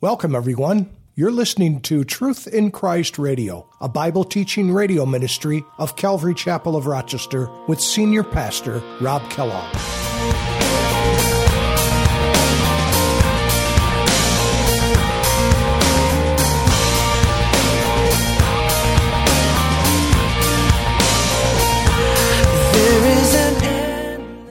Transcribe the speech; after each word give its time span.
Welcome, 0.00 0.36
everyone. 0.36 0.90
You're 1.16 1.32
listening 1.32 1.80
to 1.80 2.04
Truth 2.04 2.46
in 2.46 2.70
Christ 2.70 3.18
Radio, 3.18 3.68
a 3.80 3.88
Bible 3.88 4.22
teaching 4.22 4.72
radio 4.72 5.04
ministry 5.04 5.64
of 5.76 5.96
Calvary 5.96 6.34
Chapel 6.36 6.76
of 6.76 6.86
Rochester 6.86 7.50
with 7.66 7.80
Senior 7.80 8.22
Pastor 8.22 8.80
Rob 9.00 9.28
Kellogg. 9.28 9.74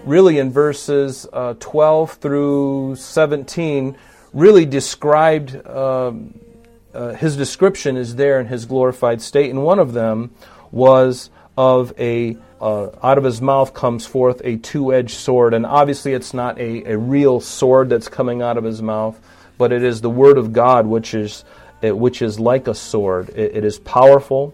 Really, 0.05 0.39
in 0.39 0.51
verses 0.51 1.25
uh, 1.31 1.53
12 1.61 2.11
through 2.15 2.95
17, 2.97 3.97
really 4.33 4.65
described, 4.65 5.55
uh, 5.65 6.11
uh, 6.93 7.13
his 7.13 7.37
description 7.37 7.97
is 7.97 8.15
there 8.15 8.39
in 8.39 8.47
his 8.47 8.65
glorified 8.65 9.21
state, 9.21 9.49
and 9.49 9.63
one 9.63 9.79
of 9.79 9.93
them 9.93 10.31
was 10.71 11.29
of 11.57 11.93
a, 11.99 12.37
uh, 12.61 12.89
out 13.01 13.17
of 13.17 13.23
his 13.23 13.41
mouth 13.41 13.73
comes 13.73 14.05
forth 14.05 14.41
a 14.43 14.57
two 14.57 14.93
edged 14.93 15.15
sword. 15.15 15.53
And 15.53 15.65
obviously, 15.65 16.13
it's 16.13 16.33
not 16.33 16.59
a, 16.59 16.91
a 16.91 16.97
real 16.97 17.39
sword 17.39 17.89
that's 17.89 18.07
coming 18.07 18.41
out 18.41 18.57
of 18.57 18.63
his 18.63 18.81
mouth, 18.81 19.19
but 19.57 19.71
it 19.71 19.83
is 19.83 20.01
the 20.01 20.09
word 20.09 20.37
of 20.37 20.53
God, 20.53 20.85
which 20.85 21.13
is, 21.13 21.43
which 21.81 22.21
is 22.21 22.39
like 22.39 22.67
a 22.67 22.75
sword. 22.75 23.29
it, 23.29 23.57
it 23.57 23.65
is 23.65 23.79
powerful. 23.79 24.53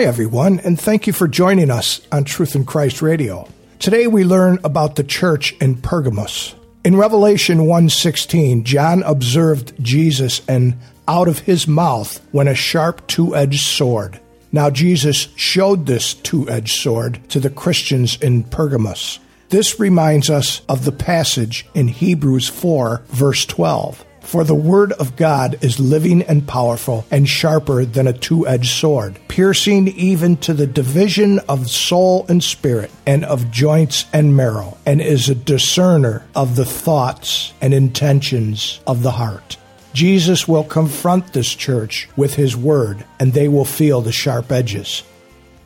Hi, 0.00 0.06
everyone, 0.06 0.60
and 0.60 0.80
thank 0.80 1.06
you 1.06 1.12
for 1.12 1.28
joining 1.28 1.70
us 1.70 2.00
on 2.10 2.24
Truth 2.24 2.56
in 2.56 2.64
Christ 2.64 3.02
Radio. 3.02 3.46
Today 3.78 4.06
we 4.06 4.24
learn 4.24 4.58
about 4.64 4.96
the 4.96 5.04
church 5.04 5.52
in 5.60 5.74
Pergamos. 5.74 6.54
In 6.82 6.96
Revelation 6.96 7.66
1:16, 7.66 8.64
John 8.64 9.02
observed 9.02 9.74
Jesus 9.82 10.40
and 10.48 10.78
out 11.06 11.28
of 11.28 11.40
his 11.40 11.68
mouth 11.68 12.18
went 12.32 12.48
a 12.48 12.54
sharp 12.54 13.06
two-edged 13.08 13.60
sword. 13.60 14.18
Now 14.50 14.70
Jesus 14.70 15.28
showed 15.36 15.84
this 15.84 16.14
two-edged 16.14 16.80
sword 16.80 17.20
to 17.28 17.38
the 17.38 17.50
Christians 17.50 18.16
in 18.22 18.44
Pergamos. 18.44 19.18
This 19.50 19.78
reminds 19.78 20.30
us 20.30 20.62
of 20.66 20.86
the 20.86 20.92
passage 20.92 21.66
in 21.74 21.88
Hebrews 21.88 22.48
4 22.48 23.02
verse 23.10 23.44
12. 23.44 24.02
For 24.30 24.44
the 24.44 24.54
word 24.54 24.92
of 24.92 25.16
God 25.16 25.58
is 25.60 25.80
living 25.80 26.22
and 26.22 26.46
powerful 26.46 27.04
and 27.10 27.28
sharper 27.28 27.84
than 27.84 28.06
a 28.06 28.12
two 28.12 28.46
edged 28.46 28.70
sword, 28.70 29.18
piercing 29.26 29.88
even 29.88 30.36
to 30.36 30.54
the 30.54 30.68
division 30.68 31.40
of 31.48 31.68
soul 31.68 32.26
and 32.28 32.40
spirit, 32.40 32.92
and 33.04 33.24
of 33.24 33.50
joints 33.50 34.04
and 34.12 34.36
marrow, 34.36 34.78
and 34.86 35.00
is 35.00 35.28
a 35.28 35.34
discerner 35.34 36.24
of 36.36 36.54
the 36.54 36.64
thoughts 36.64 37.52
and 37.60 37.74
intentions 37.74 38.78
of 38.86 39.02
the 39.02 39.10
heart. 39.10 39.56
Jesus 39.94 40.46
will 40.46 40.62
confront 40.62 41.32
this 41.32 41.52
church 41.52 42.08
with 42.16 42.34
his 42.34 42.56
word, 42.56 43.04
and 43.18 43.32
they 43.32 43.48
will 43.48 43.64
feel 43.64 44.00
the 44.00 44.12
sharp 44.12 44.52
edges. 44.52 45.02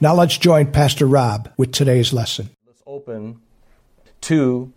Now 0.00 0.14
let's 0.14 0.38
join 0.38 0.72
Pastor 0.72 1.06
Rob 1.06 1.53
with 1.58 1.72
today's 1.72 2.14
lesson. 2.14 2.48
Let's 2.66 2.82
open 2.86 3.42
to 4.22 4.72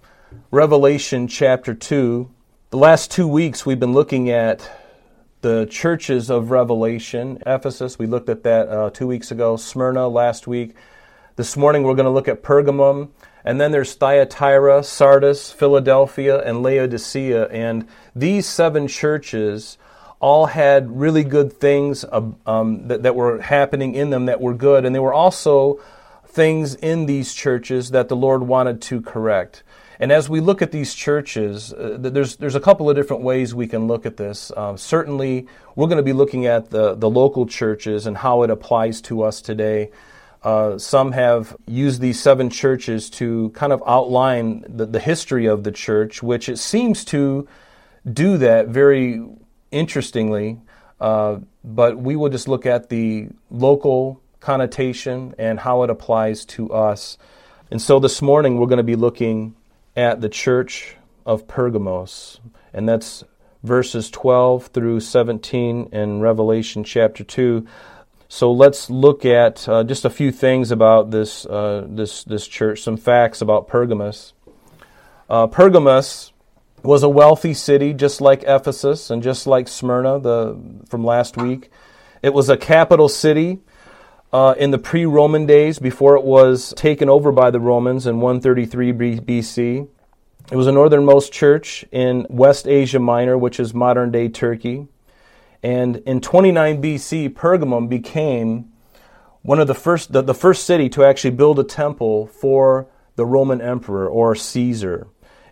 Revelation 0.52 1.30
chapter 1.30 1.74
2 1.74 2.32
the 2.70 2.78
last 2.78 3.12
two 3.12 3.28
weeks, 3.28 3.66
we've 3.66 3.80
been 3.80 3.94
looking 3.94 4.30
at 4.30 4.70
the 5.40 5.66
churches 5.68 6.30
of 6.30 6.52
Revelation. 6.52 7.42
Ephesus, 7.46 7.98
we 7.98 8.08
looked 8.08 8.28
at 8.28 8.44
that 8.44 8.68
uh, 8.68 8.90
two 8.90 9.08
weeks 9.08 9.32
ago. 9.32 9.56
Smyrna 9.56 10.10
last 10.10 10.48
week. 10.48 10.76
This 11.38 11.56
morning, 11.56 11.84
we're 11.84 11.96
going 11.96 12.08
to 12.08 12.12
look 12.12 12.28
at 12.28 12.44
Pergamum. 12.44 13.10
And 13.46 13.62
then 13.62 13.72
there's 13.72 13.94
Thyatira, 13.94 14.84
Sardis, 14.84 15.50
Philadelphia, 15.50 16.44
and 16.44 16.62
Laodicea. 16.62 17.46
And 17.46 17.88
these 18.14 18.46
seven 18.46 18.90
churches 18.90 19.78
all 20.20 20.48
had 20.48 21.00
really 21.00 21.24
good 21.24 21.54
things 21.54 22.04
um, 22.12 22.88
that, 22.90 23.04
that 23.04 23.16
were 23.16 23.40
happening 23.40 23.96
in 23.96 24.10
them 24.10 24.26
that 24.26 24.42
were 24.42 24.54
good. 24.54 24.84
And 24.84 24.94
there 24.94 25.02
were 25.02 25.14
also 25.14 25.80
things 26.26 26.76
in 26.76 27.06
these 27.06 27.34
churches 27.34 27.92
that 27.92 28.10
the 28.10 28.16
Lord 28.18 28.44
wanted 28.44 28.82
to 28.82 29.00
correct. 29.00 29.64
And 30.00 30.12
as 30.12 30.30
we 30.30 30.40
look 30.40 30.62
at 30.62 30.72
these 30.72 30.94
churches, 30.94 31.74
uh, 31.74 31.98
there's, 32.00 32.36
there's 32.36 32.56
a 32.56 32.60
couple 32.60 32.90
of 32.90 32.96
different 32.96 33.24
ways 33.24 33.56
we 33.56 33.68
can 33.68 33.88
look 33.88 34.06
at 34.06 34.18
this. 34.18 34.52
Um, 34.56 34.78
certainly, 34.78 35.48
we're 35.76 35.88
going 35.88 35.98
to 35.98 36.04
be 36.04 36.14
looking 36.14 36.46
at 36.46 36.70
the, 36.70 36.96
the 36.96 37.10
local 37.10 37.48
churches 37.48 38.06
and 38.06 38.18
how 38.18 38.44
it 38.44 38.50
applies 38.50 39.02
to 39.02 39.24
us 39.24 39.42
today. 39.42 39.90
Uh, 40.44 40.78
some 40.78 41.14
have 41.14 41.58
used 41.66 42.00
these 42.00 42.22
seven 42.22 42.50
churches 42.50 43.10
to 43.10 43.50
kind 43.50 43.74
of 43.74 43.82
outline 43.88 44.64
the, 44.68 44.86
the 44.86 45.00
history 45.00 45.48
of 45.48 45.64
the 45.64 45.72
church, 45.72 46.22
which 46.22 46.48
it 46.48 46.58
seems 46.58 47.04
to 47.06 47.48
do 48.12 48.38
that 48.38 48.68
very 48.68 49.26
interestingly. 49.72 50.60
Uh, 51.00 51.40
but 51.64 51.98
we 51.98 52.16
will 52.16 52.30
just 52.30 52.48
look 52.48 52.66
at 52.66 52.90
the 52.90 53.28
local 53.50 54.22
connotation 54.40 55.34
and 55.38 55.60
how 55.60 55.84
it 55.84 55.90
applies 55.90 56.46
to 56.46 56.72
us. 56.72 57.18
And 57.70 57.82
so 57.82 58.00
this 58.00 58.22
morning 58.22 58.58
we're 58.58 58.68
going 58.68 58.78
to 58.78 58.84
be 58.84 58.96
looking 58.96 59.56
at 59.98 60.22
the 60.22 60.30
church 60.30 60.96
of 61.26 61.48
Pergamos, 61.48 62.40
and 62.72 62.88
that's 62.88 63.24
verses 63.64 64.12
12 64.12 64.68
through 64.68 65.00
17 65.00 65.90
in 65.92 66.22
Revelation 66.22 66.84
chapter 66.84 67.24
2. 67.24 67.66
So 68.30 68.52
let's 68.52 68.90
look 68.90 69.26
at 69.26 69.68
uh, 69.68 69.84
just 69.84 70.06
a 70.06 70.10
few 70.10 70.32
things 70.32 70.72
about 70.72 71.10
this, 71.10 71.46
uh, 71.48 71.86
this, 71.90 72.24
this 72.24 72.48
church, 72.48 72.82
some 72.82 72.96
facts 72.96 73.42
about 73.42 73.68
Pergamos. 73.68 74.34
Uh, 75.30 75.48
Pergamos 75.48 76.32
was 76.84 77.02
a 77.02 77.10
wealthy 77.10 77.54
city, 77.54 77.94
just 77.94 78.22
like 78.22 78.44
Ephesus 78.44 79.10
and 79.10 79.24
just 79.24 79.48
like 79.48 79.68
Smyrna 79.68 80.20
the, 80.20 80.58
from 80.88 81.04
last 81.04 81.38
week. 81.38 81.72
It 82.22 82.34
was 82.34 82.50
a 82.50 82.58
capital 82.58 83.10
city 83.10 83.60
uh, 84.34 84.56
in 84.58 84.72
the 84.72 84.78
pre 84.78 85.06
Roman 85.06 85.46
days 85.46 85.80
before 85.80 86.16
it 86.16 86.24
was 86.24 86.74
taken 86.76 87.10
over 87.10 87.32
by 87.32 87.52
the 87.52 87.60
Romans 87.60 88.08
in 88.08 88.20
133 88.20 89.20
BC. 89.20 89.88
It 90.52 90.56
was 90.56 90.68
a 90.68 90.72
northernmost 90.72 91.34
church 91.34 91.86
in 91.92 92.26
West 92.30 92.68
Asia 92.68 93.00
Minor, 93.00 93.38
which 93.38 93.60
is 93.60 93.74
modern 93.74 94.12
day 94.12 94.30
Turkey. 94.30 94.88
And 95.62 95.98
in 95.98 96.22
29 96.22 96.82
BC, 96.82 97.30
Pergamum 97.30 97.90
became 97.90 98.72
one 99.42 99.60
of 99.60 99.68
the 99.68 99.76
first, 99.76 100.14
the, 100.14 100.22
the 100.22 100.34
first 100.34 100.66
city 100.66 100.88
to 100.90 101.04
actually 101.04 101.32
build 101.32 101.60
a 101.60 101.64
temple 101.64 102.28
for 102.28 102.88
the 103.16 103.26
Roman 103.26 103.62
emperor 103.62 104.08
or 104.08 104.36
Caesar. 104.36 105.08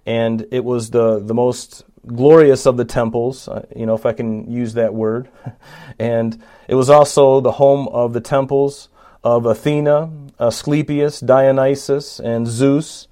And 0.06 0.46
it 0.52 0.64
was 0.64 0.92
the, 0.92 1.20
the 1.20 1.34
most 1.34 1.84
glorious 2.08 2.66
of 2.66 2.78
the 2.78 2.86
temples, 2.86 3.48
uh, 3.48 3.66
you 3.76 3.86
know, 3.86 3.96
if 3.96 4.06
I 4.06 4.14
can 4.14 4.52
use 4.52 4.74
that 4.74 4.94
word. 4.94 5.30
and 6.00 6.42
it 6.68 6.76
was 6.76 6.90
also 6.90 7.42
the 7.42 7.54
home 7.54 7.88
of 7.90 8.14
the 8.14 8.22
temples 8.22 8.90
of 9.24 9.46
Athena, 9.46 10.12
Asclepius, 10.40 11.20
Dionysus, 11.20 12.20
and 12.20 12.48
Zeus. 12.48 13.08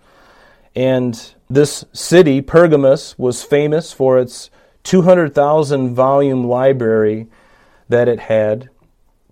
And 0.76 1.34
this 1.50 1.86
city, 1.94 2.42
Pergamus, 2.42 3.18
was 3.18 3.44
famous 3.44 3.92
for 3.92 4.20
its 4.20 4.50
200,000 4.84 5.96
volume 5.96 6.46
library 6.46 7.28
that 7.90 8.08
it 8.08 8.22
had, 8.22 8.70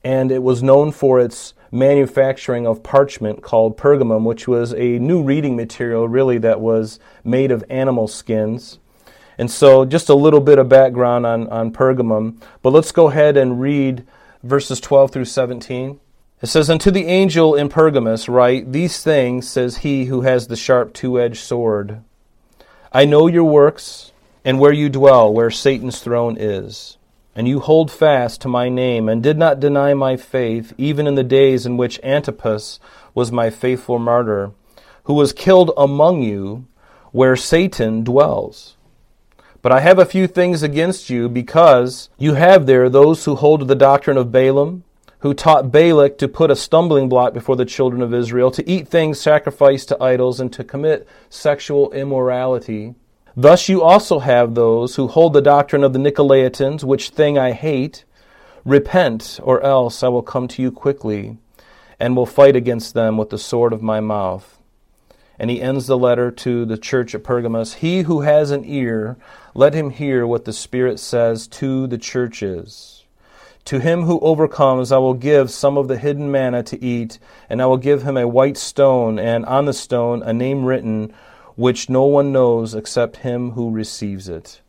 and 0.03 0.31
it 0.31 0.43
was 0.43 0.63
known 0.63 0.91
for 0.91 1.19
its 1.19 1.53
manufacturing 1.71 2.67
of 2.67 2.83
parchment 2.83 3.41
called 3.41 3.77
pergamum, 3.77 4.23
which 4.23 4.47
was 4.47 4.73
a 4.73 4.99
new 4.99 5.23
reading 5.23 5.55
material, 5.55 6.07
really, 6.07 6.37
that 6.37 6.59
was 6.59 6.99
made 7.23 7.51
of 7.51 7.63
animal 7.69 8.07
skins. 8.07 8.79
And 9.41 9.49
so, 9.49 9.85
just 9.85 10.07
a 10.07 10.13
little 10.13 10.39
bit 10.39 10.59
of 10.59 10.69
background 10.69 11.25
on, 11.25 11.47
on 11.47 11.71
Pergamum. 11.73 12.39
But 12.61 12.73
let's 12.73 12.91
go 12.91 13.09
ahead 13.09 13.37
and 13.37 13.59
read 13.59 14.05
verses 14.43 14.79
12 14.79 15.09
through 15.09 15.25
17. 15.25 15.99
It 16.43 16.45
says, 16.45 16.69
Unto 16.69 16.91
the 16.91 17.07
angel 17.07 17.55
in 17.55 17.67
Pergamus 17.67 18.29
write, 18.29 18.71
These 18.71 19.01
things 19.01 19.49
says 19.49 19.77
he 19.77 20.05
who 20.05 20.21
has 20.21 20.45
the 20.45 20.55
sharp 20.55 20.93
two 20.93 21.19
edged 21.19 21.39
sword. 21.39 22.03
I 22.93 23.05
know 23.05 23.25
your 23.25 23.45
works 23.45 24.11
and 24.45 24.59
where 24.59 24.71
you 24.71 24.89
dwell, 24.89 25.33
where 25.33 25.49
Satan's 25.49 26.01
throne 26.01 26.37
is. 26.39 26.99
And 27.35 27.47
you 27.47 27.61
hold 27.61 27.89
fast 27.89 28.41
to 28.41 28.47
my 28.47 28.69
name, 28.69 29.09
and 29.09 29.23
did 29.23 29.39
not 29.39 29.59
deny 29.59 29.95
my 29.95 30.17
faith, 30.17 30.71
even 30.77 31.07
in 31.07 31.15
the 31.15 31.23
days 31.23 31.65
in 31.65 31.77
which 31.77 31.99
Antipas 32.03 32.79
was 33.15 33.31
my 33.31 33.49
faithful 33.49 33.97
martyr, 33.97 34.51
who 35.05 35.15
was 35.15 35.33
killed 35.33 35.71
among 35.75 36.21
you, 36.21 36.67
where 37.11 37.35
Satan 37.35 38.03
dwells. 38.03 38.77
But 39.61 39.71
I 39.71 39.81
have 39.81 39.99
a 39.99 40.05
few 40.05 40.25
things 40.25 40.63
against 40.63 41.09
you, 41.09 41.29
because 41.29 42.09
you 42.17 42.33
have 42.33 42.65
there 42.65 42.89
those 42.89 43.25
who 43.25 43.35
hold 43.35 43.67
the 43.67 43.75
doctrine 43.75 44.17
of 44.17 44.31
Balaam, 44.31 44.83
who 45.19 45.35
taught 45.35 45.71
Balak 45.71 46.17
to 46.17 46.27
put 46.27 46.49
a 46.49 46.55
stumbling 46.55 47.07
block 47.07 47.33
before 47.33 47.55
the 47.55 47.65
children 47.65 48.01
of 48.01 48.11
Israel, 48.11 48.49
to 48.51 48.67
eat 48.67 48.87
things 48.87 49.19
sacrificed 49.19 49.89
to 49.89 50.03
idols, 50.03 50.39
and 50.39 50.51
to 50.53 50.63
commit 50.63 51.07
sexual 51.29 51.91
immorality. 51.91 52.95
Thus 53.37 53.69
you 53.69 53.83
also 53.83 54.19
have 54.19 54.55
those 54.55 54.95
who 54.95 55.07
hold 55.07 55.33
the 55.33 55.41
doctrine 55.41 55.83
of 55.83 55.93
the 55.93 55.99
Nicolaitans, 55.99 56.83
which 56.83 57.09
thing 57.09 57.37
I 57.37 57.51
hate. 57.51 58.03
Repent, 58.65 59.39
or 59.43 59.61
else 59.61 60.03
I 60.03 60.07
will 60.07 60.23
come 60.23 60.47
to 60.49 60.61
you 60.61 60.71
quickly, 60.71 61.37
and 61.99 62.15
will 62.15 62.25
fight 62.25 62.55
against 62.55 62.93
them 62.93 63.17
with 63.17 63.29
the 63.29 63.37
sword 63.37 63.73
of 63.73 63.81
my 63.81 63.99
mouth. 63.99 64.60
And 65.41 65.49
he 65.49 65.59
ends 65.59 65.87
the 65.87 65.97
letter 65.97 66.29
to 66.29 66.65
the 66.65 66.77
church 66.77 67.15
at 67.15 67.23
Pergamos 67.23 67.73
He 67.73 68.03
who 68.03 68.21
has 68.21 68.51
an 68.51 68.63
ear, 68.63 69.17
let 69.55 69.73
him 69.73 69.89
hear 69.89 70.27
what 70.27 70.45
the 70.45 70.53
Spirit 70.53 70.99
says 70.99 71.47
to 71.47 71.87
the 71.87 71.97
churches. 71.97 73.05
To 73.65 73.79
him 73.79 74.03
who 74.03 74.19
overcomes, 74.19 74.91
I 74.91 74.99
will 74.99 75.15
give 75.15 75.49
some 75.49 75.79
of 75.79 75.87
the 75.87 75.97
hidden 75.97 76.29
manna 76.29 76.61
to 76.61 76.79
eat, 76.85 77.17
and 77.49 77.59
I 77.59 77.65
will 77.65 77.77
give 77.77 78.03
him 78.03 78.17
a 78.17 78.27
white 78.27 78.55
stone, 78.55 79.17
and 79.17 79.43
on 79.47 79.65
the 79.65 79.73
stone 79.73 80.21
a 80.21 80.31
name 80.31 80.63
written, 80.63 81.11
which 81.55 81.89
no 81.89 82.03
one 82.03 82.31
knows 82.31 82.75
except 82.75 83.17
him 83.17 83.53
who 83.53 83.71
receives 83.71 84.29
it. 84.29 84.61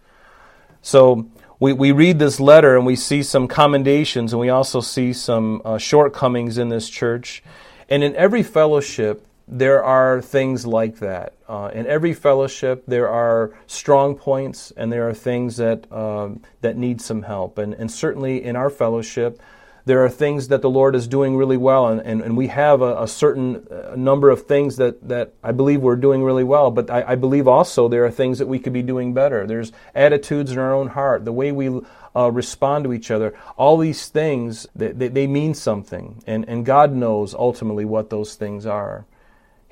So 0.80 1.26
we, 1.60 1.74
we 1.74 1.92
read 1.92 2.18
this 2.18 2.40
letter 2.40 2.78
and 2.78 2.86
we 2.86 2.96
see 2.96 3.22
some 3.22 3.46
commendations, 3.46 4.32
and 4.32 4.40
we 4.40 4.48
also 4.48 4.80
see 4.80 5.12
some 5.12 5.60
uh, 5.66 5.76
shortcomings 5.76 6.56
in 6.56 6.70
this 6.70 6.88
church. 6.88 7.42
And 7.90 8.02
in 8.02 8.16
every 8.16 8.42
fellowship, 8.42 9.26
there 9.52 9.84
are 9.84 10.22
things 10.22 10.66
like 10.66 10.98
that. 11.00 11.34
Uh, 11.46 11.70
in 11.74 11.86
every 11.86 12.14
fellowship, 12.14 12.84
there 12.86 13.08
are 13.08 13.52
strong 13.66 14.16
points 14.16 14.72
and 14.78 14.90
there 14.90 15.06
are 15.06 15.12
things 15.12 15.58
that, 15.58 15.90
um, 15.92 16.40
that 16.62 16.78
need 16.78 17.02
some 17.02 17.22
help. 17.22 17.58
And, 17.58 17.74
and 17.74 17.90
certainly 17.90 18.42
in 18.42 18.56
our 18.56 18.70
fellowship, 18.70 19.42
there 19.84 20.02
are 20.02 20.08
things 20.08 20.48
that 20.48 20.62
the 20.62 20.70
Lord 20.70 20.94
is 20.94 21.08
doing 21.08 21.36
really 21.36 21.56
well, 21.56 21.88
and, 21.88 22.00
and, 22.00 22.22
and 22.22 22.36
we 22.36 22.46
have 22.46 22.82
a, 22.82 23.02
a 23.02 23.08
certain 23.08 23.66
uh, 23.68 23.94
number 23.96 24.30
of 24.30 24.46
things 24.46 24.76
that, 24.76 25.08
that 25.08 25.34
I 25.42 25.50
believe 25.50 25.82
we're 25.82 25.96
doing 25.96 26.22
really 26.22 26.44
well, 26.44 26.70
but 26.70 26.88
I, 26.88 27.02
I, 27.08 27.14
believe 27.16 27.48
also 27.48 27.88
there 27.88 28.04
are 28.04 28.10
things 28.10 28.38
that 28.38 28.46
we 28.46 28.60
could 28.60 28.72
be 28.72 28.82
doing 28.82 29.12
better. 29.12 29.44
There's 29.44 29.72
attitudes 29.92 30.52
in 30.52 30.58
our 30.60 30.72
own 30.72 30.90
heart, 30.90 31.24
the 31.24 31.32
way 31.32 31.50
we 31.50 31.80
uh, 32.14 32.30
respond 32.30 32.84
to 32.84 32.92
each 32.92 33.10
other. 33.10 33.34
All 33.56 33.76
these 33.76 34.06
things, 34.06 34.68
they, 34.76 34.92
they, 34.92 35.08
they 35.08 35.26
mean 35.26 35.52
something, 35.52 36.22
and, 36.28 36.48
and 36.48 36.64
God 36.64 36.94
knows 36.94 37.34
ultimately 37.34 37.84
what 37.84 38.08
those 38.08 38.36
things 38.36 38.66
are. 38.66 39.04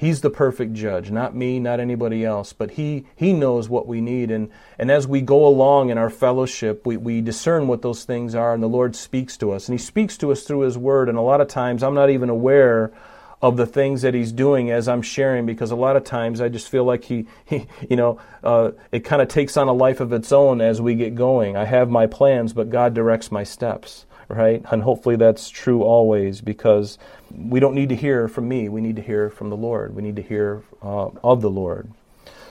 He's 0.01 0.23
the 0.23 0.31
perfect 0.31 0.73
judge, 0.73 1.11
not 1.11 1.37
me, 1.37 1.61
not 1.61 1.79
anybody 1.79 2.25
else, 2.25 2.55
but 2.55 2.71
he, 2.71 3.05
he 3.15 3.35
knows 3.35 3.69
what 3.69 3.87
we 3.87 4.01
need. 4.01 4.31
And, 4.31 4.49
and 4.79 4.91
as 4.91 5.07
we 5.07 5.21
go 5.21 5.47
along 5.47 5.91
in 5.91 5.99
our 5.99 6.09
fellowship, 6.09 6.87
we, 6.87 6.97
we 6.97 7.21
discern 7.21 7.69
what 7.69 7.83
those 7.83 8.05
things 8.05 8.35
are, 8.35 8.55
and 8.55 8.63
the 8.63 8.67
Lord 8.67 8.97
speaks 8.97 9.37
to 9.37 9.53
us. 9.53 9.69
And 9.69 9.79
He 9.79 9.85
speaks 9.85 10.17
to 10.17 10.33
us 10.33 10.45
through 10.45 10.61
His 10.61 10.79
Word, 10.79 11.11
and 11.11 11.19
a 11.19 11.21
lot 11.21 11.43
of 11.43 11.49
times 11.49 11.83
I'm 11.83 11.93
not 11.93 12.09
even 12.09 12.31
aware 12.31 12.95
of 13.43 13.59
the 13.59 13.67
things 13.67 14.01
that 14.01 14.15
He's 14.15 14.33
doing 14.33 14.71
as 14.71 14.89
I'm 14.89 15.03
sharing, 15.03 15.45
because 15.45 15.71
a 15.71 15.77
lot 15.77 15.97
of 15.97 16.05
times 16.05 16.41
I 16.41 16.49
just 16.49 16.71
feel 16.71 16.85
like 16.85 17.05
He, 17.05 17.27
he 17.45 17.67
you 17.91 17.97
know, 17.97 18.19
uh, 18.43 18.71
it 18.93 19.01
kind 19.01 19.21
of 19.21 19.29
takes 19.29 19.59
on 19.59 19.69
a 19.69 19.75
life 19.75 20.01
of 20.01 20.15
its 20.15 20.33
own 20.33 20.63
as 20.63 20.81
we 20.81 20.95
get 20.95 21.15
going. 21.15 21.59
I 21.59 21.67
have 21.67 21.91
my 21.91 22.07
plans, 22.07 22.55
but 22.55 22.71
God 22.71 22.95
directs 22.95 23.31
my 23.31 23.45
steps 23.45 24.07
right? 24.31 24.65
And 24.71 24.83
hopefully 24.83 25.17
that's 25.17 25.51
true 25.51 25.83
always 25.83 26.41
because 26.41 26.99
we 27.31 27.61
don't 27.61 27.75
need 27.75 27.89
to 27.91 27.97
hear 27.97 28.29
from 28.29 28.49
me. 28.49 28.69
We 28.69 28.81
need 28.81 28.97
to 28.97 29.03
hear 29.03 29.31
from 29.31 29.51
the 29.51 29.57
Lord. 29.57 29.95
We 29.95 30.03
need 30.03 30.17
to 30.17 30.23
hear 30.23 30.63
uh, 30.83 31.09
of 31.23 31.43
the 31.43 31.51
Lord. 31.51 31.93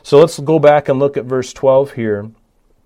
So 0.04 0.20
let's 0.20 0.40
go 0.40 0.60
back 0.60 0.90
and 0.90 1.00
look 1.00 1.18
at 1.18 1.26
verse 1.26 1.54
12 1.54 1.94
here. 1.94 2.32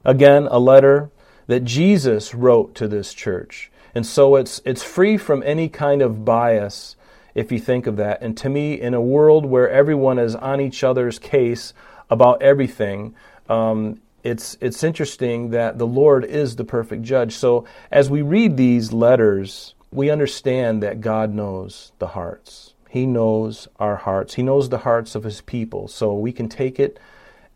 Again, 0.05 0.47
a 0.49 0.59
letter 0.59 1.09
that 1.47 1.63
Jesus 1.63 2.33
wrote 2.33 2.75
to 2.75 2.87
this 2.87 3.13
church. 3.13 3.71
And 3.95 4.05
so 4.05 4.35
it's, 4.35 4.61
it's 4.65 4.83
free 4.83 5.17
from 5.17 5.43
any 5.45 5.69
kind 5.69 6.01
of 6.01 6.25
bias 6.25 6.95
if 7.35 7.51
you 7.51 7.59
think 7.59 7.87
of 7.87 7.97
that. 7.97 8.21
And 8.21 8.35
to 8.37 8.49
me, 8.49 8.79
in 8.79 8.93
a 8.93 9.01
world 9.01 9.45
where 9.45 9.69
everyone 9.69 10.19
is 10.19 10.35
on 10.35 10.61
each 10.61 10.83
other's 10.83 11.19
case 11.19 11.73
about 12.09 12.41
everything, 12.41 13.15
um, 13.49 13.99
it's 14.23 14.57
it's 14.61 14.83
interesting 14.83 15.49
that 15.49 15.77
the 15.77 15.87
Lord 15.87 16.23
is 16.25 16.55
the 16.55 16.63
perfect 16.63 17.03
judge. 17.03 17.33
So 17.33 17.65
as 17.91 18.09
we 18.09 18.21
read 18.21 18.57
these 18.57 18.93
letters, 18.93 19.75
we 19.91 20.09
understand 20.09 20.81
that 20.81 21.01
God 21.01 21.33
knows 21.33 21.91
the 21.99 22.07
hearts. 22.07 22.73
He 22.89 23.05
knows 23.05 23.67
our 23.79 23.95
hearts. 23.95 24.35
He 24.35 24.43
knows 24.43 24.69
the 24.69 24.79
hearts 24.79 25.15
of 25.15 25.23
his 25.23 25.41
people. 25.41 25.87
So 25.87 26.13
we 26.13 26.31
can 26.31 26.47
take 26.47 26.79
it 26.79 26.99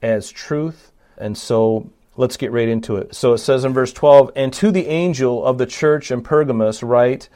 as 0.02 0.32
truth. 0.32 0.92
And 1.18 1.38
so 1.38 1.90
let's 2.16 2.38
get 2.38 2.52
right 2.52 2.68
into 2.68 2.98
it. 2.98 3.16
So 3.16 3.34
it 3.34 3.38
says 3.40 3.64
in 3.64 3.74
verse 3.74 3.94
12, 3.94 4.32
And 4.36 4.52
to 4.54 4.72
the 4.72 4.88
angel 4.88 5.46
of 5.46 5.58
the 5.58 5.66
church 5.66 6.12
in 6.12 6.22
Pergamos 6.22 6.84
write, 6.84 7.30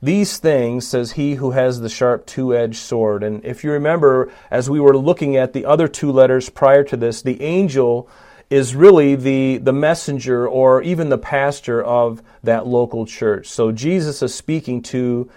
these 0.00 0.38
things 0.38 0.86
says 0.86 1.12
he 1.12 1.34
who 1.34 1.50
has 1.50 1.80
the 1.80 1.88
sharp 1.88 2.26
two 2.26 2.56
edged 2.56 2.76
sword. 2.76 3.24
And 3.24 3.44
if 3.44 3.64
you 3.64 3.72
remember, 3.72 4.32
as 4.50 4.70
we 4.70 4.78
were 4.78 4.96
looking 4.96 5.36
at 5.36 5.52
the 5.52 5.64
other 5.64 5.88
two 5.88 6.12
letters 6.12 6.48
prior 6.48 6.84
to 6.84 6.96
this, 6.96 7.22
the 7.22 7.42
angel 7.42 8.08
is 8.50 8.74
really 8.74 9.14
the, 9.14 9.58
the 9.58 9.72
messenger 9.72 10.48
or 10.48 10.82
even 10.82 11.10
the 11.10 11.18
pastor 11.18 11.82
of 11.82 12.22
that 12.42 12.66
local 12.66 13.04
church. 13.04 13.46
So 13.46 13.72
Jesus 13.72 14.22
is 14.22 14.34
speaking 14.34 14.82
to 14.82 15.30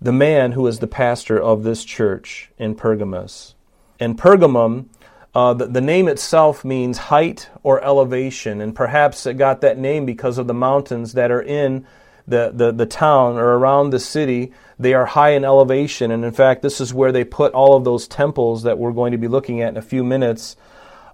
the 0.00 0.12
man 0.12 0.52
who 0.52 0.66
is 0.66 0.78
the 0.78 0.86
pastor 0.86 1.40
of 1.40 1.62
this 1.62 1.84
church 1.84 2.50
in 2.58 2.74
Pergamos. 2.74 3.54
And 4.00 4.18
Pergamum, 4.18 4.86
uh, 5.34 5.54
the, 5.54 5.66
the 5.66 5.80
name 5.80 6.08
itself 6.08 6.64
means 6.64 6.98
height 6.98 7.48
or 7.62 7.82
elevation, 7.82 8.60
and 8.60 8.74
perhaps 8.74 9.26
it 9.26 9.34
got 9.34 9.60
that 9.60 9.78
name 9.78 10.06
because 10.06 10.38
of 10.38 10.46
the 10.46 10.54
mountains 10.54 11.12
that 11.14 11.30
are 11.30 11.42
in 11.42 11.86
the, 12.26 12.52
the, 12.54 12.72
the 12.72 12.86
town 12.86 13.36
or 13.36 13.58
around 13.58 13.90
the 13.90 14.00
city. 14.00 14.52
They 14.78 14.94
are 14.94 15.06
high 15.06 15.30
in 15.30 15.44
elevation, 15.44 16.10
and 16.10 16.24
in 16.24 16.32
fact, 16.32 16.62
this 16.62 16.80
is 16.80 16.94
where 16.94 17.12
they 17.12 17.24
put 17.24 17.52
all 17.52 17.76
of 17.76 17.84
those 17.84 18.08
temples 18.08 18.62
that 18.62 18.78
we're 18.78 18.92
going 18.92 19.12
to 19.12 19.18
be 19.18 19.28
looking 19.28 19.60
at 19.60 19.70
in 19.70 19.76
a 19.76 19.82
few 19.82 20.04
minutes. 20.04 20.56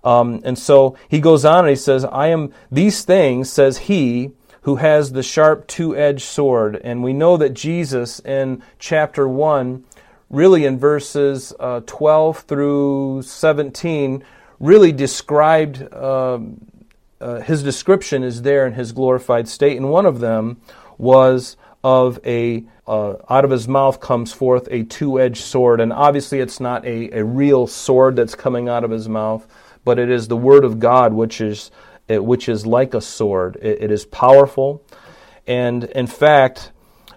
Um, 0.02 0.40
and 0.44 0.58
so 0.58 0.96
he 1.08 1.20
goes 1.20 1.44
on 1.44 1.60
and 1.60 1.68
he 1.68 1.76
says, 1.76 2.04
I 2.04 2.28
am, 2.28 2.52
these 2.70 3.04
things, 3.04 3.50
says 3.50 3.78
he, 3.78 4.32
who 4.62 4.76
has 4.76 5.12
the 5.12 5.22
sharp 5.22 5.66
two 5.66 5.96
edged 5.96 6.22
sword. 6.22 6.80
And 6.82 7.02
we 7.02 7.12
know 7.12 7.36
that 7.36 7.54
Jesus 7.54 8.20
in 8.20 8.62
chapter 8.78 9.26
1, 9.26 9.84
really 10.28 10.64
in 10.64 10.78
verses 10.78 11.52
uh, 11.58 11.80
12 11.86 12.40
through 12.40 13.22
17, 13.22 14.22
really 14.58 14.92
described, 14.92 15.82
uh, 15.92 16.38
uh, 17.20 17.40
his 17.40 17.62
description 17.62 18.22
is 18.22 18.42
there 18.42 18.66
in 18.66 18.74
his 18.74 18.92
glorified 18.92 19.48
state. 19.48 19.76
And 19.76 19.90
one 19.90 20.06
of 20.06 20.20
them 20.20 20.60
was 20.98 21.56
of 21.82 22.18
a, 22.26 22.62
uh, 22.86 23.14
out 23.30 23.44
of 23.44 23.50
his 23.50 23.66
mouth 23.66 24.00
comes 24.00 24.32
forth 24.32 24.68
a 24.70 24.84
two 24.84 25.18
edged 25.18 25.42
sword. 25.42 25.80
And 25.80 25.92
obviously, 25.92 26.40
it's 26.40 26.60
not 26.60 26.84
a, 26.84 27.18
a 27.18 27.24
real 27.24 27.66
sword 27.66 28.16
that's 28.16 28.34
coming 28.34 28.68
out 28.68 28.84
of 28.84 28.90
his 28.90 29.08
mouth 29.08 29.46
but 29.90 29.98
it 29.98 30.08
is 30.08 30.28
the 30.28 30.36
word 30.36 30.64
of 30.64 30.78
God 30.78 31.12
which 31.12 31.40
is 31.40 31.72
which 32.08 32.48
is 32.48 32.64
like 32.64 32.94
a 32.94 33.00
sword. 33.00 33.56
it, 33.60 33.82
it 33.82 33.90
is 33.90 34.04
powerful, 34.06 34.84
and 35.48 35.82
in 35.82 36.06
fact. 36.06 36.70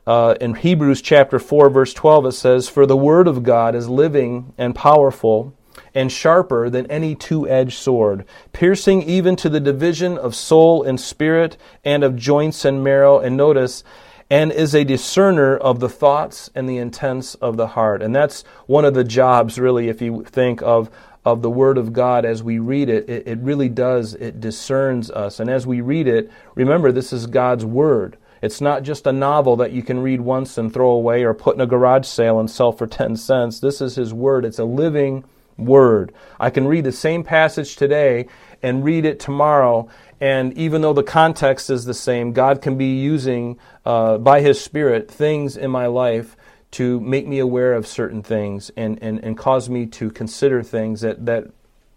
Uh, 0.05 0.35
in 0.41 0.53
Hebrews 0.53 1.01
chapter 1.01 1.39
4, 1.39 1.69
verse 1.69 1.93
12, 1.93 2.25
it 2.25 2.31
says, 2.33 2.67
For 2.67 2.85
the 2.85 2.97
word 2.97 3.25
of 3.25 3.41
God 3.41 3.73
is 3.73 3.87
living 3.87 4.53
and 4.57 4.75
powerful 4.75 5.57
and 5.95 6.11
sharper 6.11 6.69
than 6.69 6.91
any 6.91 7.15
two 7.15 7.47
edged 7.47 7.77
sword, 7.77 8.25
piercing 8.51 9.01
even 9.03 9.37
to 9.37 9.47
the 9.47 9.61
division 9.61 10.17
of 10.17 10.35
soul 10.35 10.83
and 10.83 10.99
spirit 10.99 11.55
and 11.85 12.03
of 12.03 12.17
joints 12.17 12.65
and 12.65 12.83
marrow. 12.83 13.17
And 13.17 13.37
notice, 13.37 13.85
and 14.29 14.51
is 14.51 14.73
a 14.73 14.83
discerner 14.83 15.55
of 15.55 15.79
the 15.79 15.87
thoughts 15.87 16.49
and 16.53 16.67
the 16.67 16.79
intents 16.79 17.35
of 17.35 17.55
the 17.55 17.67
heart. 17.67 18.01
And 18.01 18.15
that's 18.15 18.43
one 18.65 18.83
of 18.83 18.93
the 18.95 19.03
jobs, 19.05 19.59
really, 19.59 19.87
if 19.87 20.01
you 20.01 20.25
think 20.25 20.61
of 20.63 20.89
of 21.25 21.41
the 21.41 21.49
Word 21.49 21.77
of 21.77 21.93
God 21.93 22.25
as 22.25 22.43
we 22.43 22.59
read 22.59 22.89
it, 22.89 23.09
it, 23.09 23.27
it 23.27 23.39
really 23.39 23.69
does, 23.69 24.13
it 24.15 24.39
discerns 24.39 25.09
us. 25.11 25.39
And 25.39 25.49
as 25.49 25.65
we 25.65 25.81
read 25.81 26.07
it, 26.07 26.29
remember, 26.55 26.91
this 26.91 27.13
is 27.13 27.27
God's 27.27 27.65
Word. 27.65 28.17
It's 28.41 28.59
not 28.59 28.83
just 28.83 29.07
a 29.07 29.13
novel 29.13 29.55
that 29.57 29.71
you 29.71 29.81
can 29.83 29.99
read 29.99 30.19
once 30.19 30.57
and 30.57 30.73
throw 30.73 30.89
away 30.89 31.23
or 31.23 31.33
put 31.33 31.55
in 31.55 31.61
a 31.61 31.65
garage 31.65 32.05
sale 32.05 32.39
and 32.39 32.51
sell 32.51 32.73
for 32.73 32.87
10 32.87 33.15
cents. 33.15 33.59
This 33.59 33.79
is 33.79 33.95
His 33.95 34.13
Word. 34.13 34.43
It's 34.43 34.59
a 34.59 34.65
living 34.65 35.23
Word. 35.57 36.13
I 36.39 36.49
can 36.49 36.67
read 36.67 36.83
the 36.83 36.91
same 36.91 37.23
passage 37.23 37.75
today 37.75 38.27
and 38.61 38.83
read 38.83 39.05
it 39.05 39.19
tomorrow, 39.19 39.87
and 40.19 40.57
even 40.57 40.81
though 40.81 40.93
the 40.93 41.03
context 41.03 41.69
is 41.69 41.85
the 41.85 41.93
same, 41.93 42.31
God 42.31 42.61
can 42.61 42.77
be 42.77 42.97
using, 42.97 43.59
uh, 43.85 44.17
by 44.17 44.41
His 44.41 44.59
Spirit, 44.59 45.11
things 45.11 45.57
in 45.57 45.69
my 45.69 45.85
life 45.85 46.35
to 46.73 46.99
make 46.99 47.27
me 47.27 47.37
aware 47.37 47.73
of 47.73 47.85
certain 47.85 48.23
things 48.23 48.71
and, 48.75 49.01
and, 49.01 49.23
and 49.23 49.37
cause 49.37 49.69
me 49.69 49.85
to 49.85 50.09
consider 50.09 50.63
things 50.63 51.01
that, 51.01 51.23
that 51.25 51.45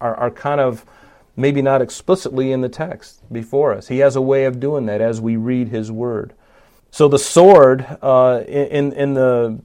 are, 0.03 0.15
are 0.15 0.31
kind 0.31 0.61
of 0.61 0.85
maybe 1.35 1.63
not 1.63 1.81
explicitly 1.81 2.53
in 2.53 2.61
the 2.61 2.69
text 2.69 3.21
before 3.33 3.73
us. 3.73 3.89
He 3.89 3.99
has 3.99 4.17
a 4.17 4.21
way 4.21 4.45
of 4.45 4.61
doing 4.61 4.85
that 4.87 5.01
as 5.01 5.21
we 5.21 5.37
read 5.37 5.69
His 5.69 5.91
Word. 5.91 6.35
So 6.91 7.09
the 7.09 7.19
sword 7.19 7.87
uh, 8.03 8.43
in, 8.47 8.93
in 8.93 9.15
the 9.15 9.61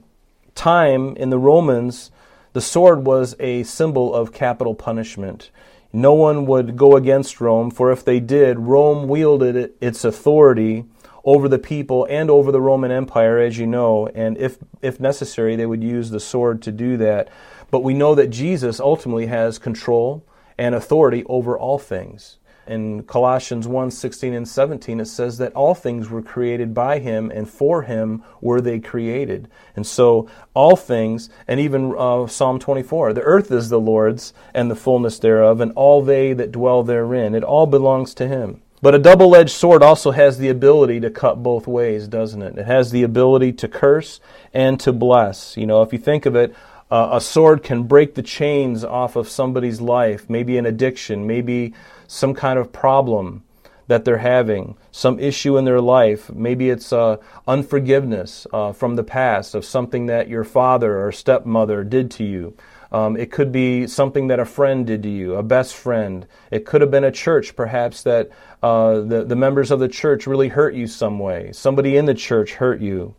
time 0.54 1.14
in 1.16 1.28
the 1.28 1.38
Romans, 1.38 2.10
the 2.54 2.60
sword 2.62 3.04
was 3.04 3.36
a 3.38 3.64
symbol 3.64 4.14
of 4.14 4.32
capital 4.32 4.74
punishment. 4.74 5.50
No 5.92 6.14
one 6.14 6.46
would 6.46 6.76
go 6.76 6.96
against 6.96 7.38
Rome, 7.38 7.70
for 7.70 7.92
if 7.92 8.02
they 8.02 8.18
did, 8.18 8.58
Rome 8.58 9.08
wielded 9.08 9.72
its 9.78 10.04
authority 10.04 10.84
over 11.24 11.48
the 11.48 11.58
people 11.58 12.06
and 12.10 12.30
over 12.30 12.50
the 12.50 12.60
Roman 12.60 12.90
Empire, 12.90 13.38
as 13.38 13.58
you 13.58 13.66
know, 13.66 14.08
and 14.08 14.36
if, 14.38 14.58
if 14.80 14.98
necessary, 14.98 15.56
they 15.56 15.66
would 15.66 15.84
use 15.84 16.10
the 16.10 16.20
sword 16.20 16.62
to 16.62 16.72
do 16.72 16.96
that. 16.96 17.28
But 17.70 17.82
we 17.82 17.94
know 17.94 18.14
that 18.14 18.28
Jesus 18.28 18.80
ultimately 18.80 19.26
has 19.26 19.58
control 19.58 20.24
and 20.58 20.74
authority 20.74 21.24
over 21.26 21.58
all 21.58 21.78
things. 21.78 22.38
In 22.66 23.02
Colossians 23.02 23.66
1 23.66 23.90
16 23.90 24.34
and 24.34 24.46
17, 24.46 25.00
it 25.00 25.06
says 25.06 25.38
that 25.38 25.52
all 25.52 25.74
things 25.74 26.08
were 26.08 26.22
created 26.22 26.72
by 26.72 27.00
him, 27.00 27.30
and 27.30 27.50
for 27.50 27.82
him 27.82 28.22
were 28.40 28.60
they 28.60 28.78
created. 28.78 29.48
And 29.74 29.84
so, 29.84 30.28
all 30.54 30.76
things, 30.76 31.28
and 31.48 31.58
even 31.58 31.92
uh, 31.98 32.28
Psalm 32.28 32.60
24, 32.60 33.14
the 33.14 33.22
earth 33.22 33.50
is 33.50 33.68
the 33.68 33.80
Lord's, 33.80 34.32
and 34.54 34.70
the 34.70 34.76
fullness 34.76 35.18
thereof, 35.18 35.60
and 35.60 35.72
all 35.72 36.02
they 36.02 36.32
that 36.34 36.52
dwell 36.52 36.84
therein. 36.84 37.34
It 37.34 37.42
all 37.42 37.66
belongs 37.66 38.14
to 38.14 38.28
him. 38.28 38.61
But 38.82 38.96
a 38.96 38.98
double 38.98 39.36
edged 39.36 39.50
sword 39.52 39.80
also 39.82 40.10
has 40.10 40.38
the 40.38 40.48
ability 40.48 40.98
to 41.00 41.10
cut 41.10 41.40
both 41.40 41.68
ways, 41.68 42.08
doesn't 42.08 42.42
it? 42.42 42.58
It 42.58 42.66
has 42.66 42.90
the 42.90 43.04
ability 43.04 43.52
to 43.52 43.68
curse 43.68 44.18
and 44.52 44.78
to 44.80 44.92
bless. 44.92 45.56
You 45.56 45.66
know, 45.66 45.82
if 45.82 45.92
you 45.92 46.00
think 46.00 46.26
of 46.26 46.34
it, 46.34 46.52
uh, 46.90 47.10
a 47.12 47.20
sword 47.20 47.62
can 47.62 47.84
break 47.84 48.16
the 48.16 48.22
chains 48.22 48.84
off 48.84 49.14
of 49.14 49.28
somebody's 49.28 49.80
life, 49.80 50.28
maybe 50.28 50.58
an 50.58 50.66
addiction, 50.66 51.28
maybe 51.28 51.72
some 52.08 52.34
kind 52.34 52.58
of 52.58 52.72
problem 52.72 53.44
that 53.86 54.04
they're 54.04 54.18
having, 54.18 54.76
some 54.90 55.18
issue 55.20 55.56
in 55.56 55.64
their 55.64 55.80
life. 55.80 56.30
Maybe 56.30 56.68
it's 56.68 56.92
uh, 56.92 57.18
unforgiveness 57.46 58.48
uh, 58.52 58.72
from 58.72 58.96
the 58.96 59.04
past 59.04 59.54
of 59.54 59.64
something 59.64 60.06
that 60.06 60.28
your 60.28 60.44
father 60.44 61.06
or 61.06 61.12
stepmother 61.12 61.84
did 61.84 62.10
to 62.12 62.24
you. 62.24 62.56
Um, 62.92 63.16
it 63.16 63.32
could 63.32 63.50
be 63.50 63.86
something 63.86 64.26
that 64.28 64.38
a 64.38 64.44
friend 64.44 64.86
did 64.86 65.02
to 65.04 65.08
you, 65.08 65.34
a 65.34 65.42
best 65.42 65.74
friend. 65.74 66.26
It 66.50 66.66
could 66.66 66.82
have 66.82 66.90
been 66.90 67.04
a 67.04 67.10
church, 67.10 67.56
perhaps, 67.56 68.02
that 68.02 68.28
uh, 68.62 69.00
the, 69.00 69.24
the 69.24 69.34
members 69.34 69.70
of 69.70 69.80
the 69.80 69.88
church 69.88 70.26
really 70.26 70.48
hurt 70.48 70.74
you 70.74 70.86
some 70.86 71.18
way. 71.18 71.52
Somebody 71.52 71.96
in 71.96 72.04
the 72.04 72.14
church 72.14 72.52
hurt 72.54 72.82
you. 72.82 73.14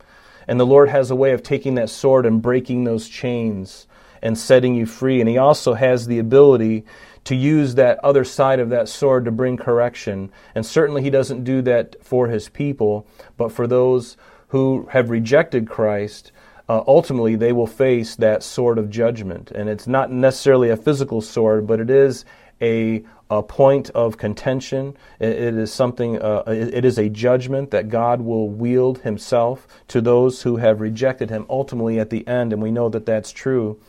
And 0.48 0.60
the 0.60 0.66
Lord 0.66 0.90
has 0.90 1.10
a 1.10 1.16
way 1.16 1.32
of 1.32 1.42
taking 1.42 1.74
that 1.76 1.90
sword 1.90 2.28
and 2.28 2.42
breaking 2.42 2.84
those 2.84 3.10
chains 3.10 3.88
and 4.22 4.38
setting 4.38 4.76
you 4.76 4.86
free. 4.86 5.20
And 5.20 5.30
He 5.30 5.40
also 5.40 5.74
has 5.74 6.06
the 6.06 6.20
ability 6.20 6.86
to 7.24 7.36
use 7.36 7.76
that 7.76 8.04
other 8.04 8.24
side 8.24 8.60
of 8.60 8.70
that 8.70 8.90
sword 8.90 9.26
to 9.26 9.32
bring 9.32 9.58
correction. 9.58 10.32
And 10.54 10.64
certainly 10.64 11.02
He 11.02 11.10
doesn't 11.10 11.46
do 11.46 11.64
that 11.64 11.96
for 12.04 12.28
His 12.28 12.48
people, 12.48 13.08
but 13.38 13.52
for 13.52 13.66
those 13.66 14.18
who 14.50 14.88
have 14.92 15.10
rejected 15.10 15.68
Christ. 15.68 16.32
Uh, 16.70 16.82
ultimately, 16.88 17.36
they 17.36 17.52
will 17.52 17.68
face 17.68 18.16
that 18.16 18.42
sword 18.42 18.78
of 18.78 18.90
judgment. 18.90 19.52
And 19.52 19.68
it's 19.68 19.88
not 19.88 20.12
necessarily 20.12 20.70
a 20.70 20.78
physical 20.78 21.22
sword, 21.22 21.68
but 21.68 21.80
it 21.80 21.90
is 21.90 22.24
a, 22.62 23.04
a 23.30 23.44
point 23.44 23.90
of 23.90 24.18
contention. 24.18 24.96
It, 25.20 25.30
it 25.30 25.54
is 25.56 25.74
something, 25.74 26.22
uh, 26.22 26.44
it, 26.48 26.74
it 26.74 26.86
is 26.86 26.98
a 26.98 27.10
judgment 27.10 27.72
that 27.72 27.90
God 27.90 28.22
will 28.22 28.50
wield 28.50 29.00
himself 29.00 29.68
to 29.90 30.00
those 30.00 30.44
who 30.44 30.58
have 30.58 30.80
rejected 30.80 31.30
him 31.30 31.46
ultimately 31.50 32.00
at 32.00 32.10
the 32.10 32.26
end, 32.28 32.54
and 32.54 32.62
we 32.62 32.72
know 32.72 32.88
that 32.90 33.06
that's 33.06 33.32
true. 33.32 33.80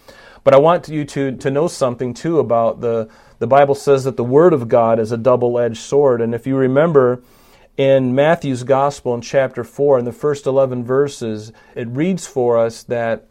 But 0.42 0.52
I 0.52 0.58
want 0.58 0.88
you 0.88 1.04
to, 1.04 1.36
to 1.36 1.50
know 1.50 1.68
something 1.68 2.12
too 2.12 2.38
about 2.38 2.80
the, 2.80 3.08
the 3.38 3.46
Bible 3.46 3.74
says 3.74 4.04
that 4.04 4.16
the 4.16 4.24
Word 4.24 4.52
of 4.52 4.68
God 4.68 4.98
is 4.98 5.12
a 5.12 5.16
double 5.16 5.58
edged 5.58 5.78
sword. 5.78 6.20
And 6.20 6.34
if 6.34 6.46
you 6.46 6.56
remember 6.56 7.22
in 7.76 8.14
Matthew's 8.14 8.62
Gospel 8.62 9.14
in 9.14 9.20
chapter 9.20 9.64
4, 9.64 9.98
in 9.98 10.04
the 10.04 10.12
first 10.12 10.46
11 10.46 10.84
verses, 10.84 11.52
it 11.74 11.88
reads 11.88 12.26
for 12.26 12.56
us 12.56 12.82
that 12.84 13.26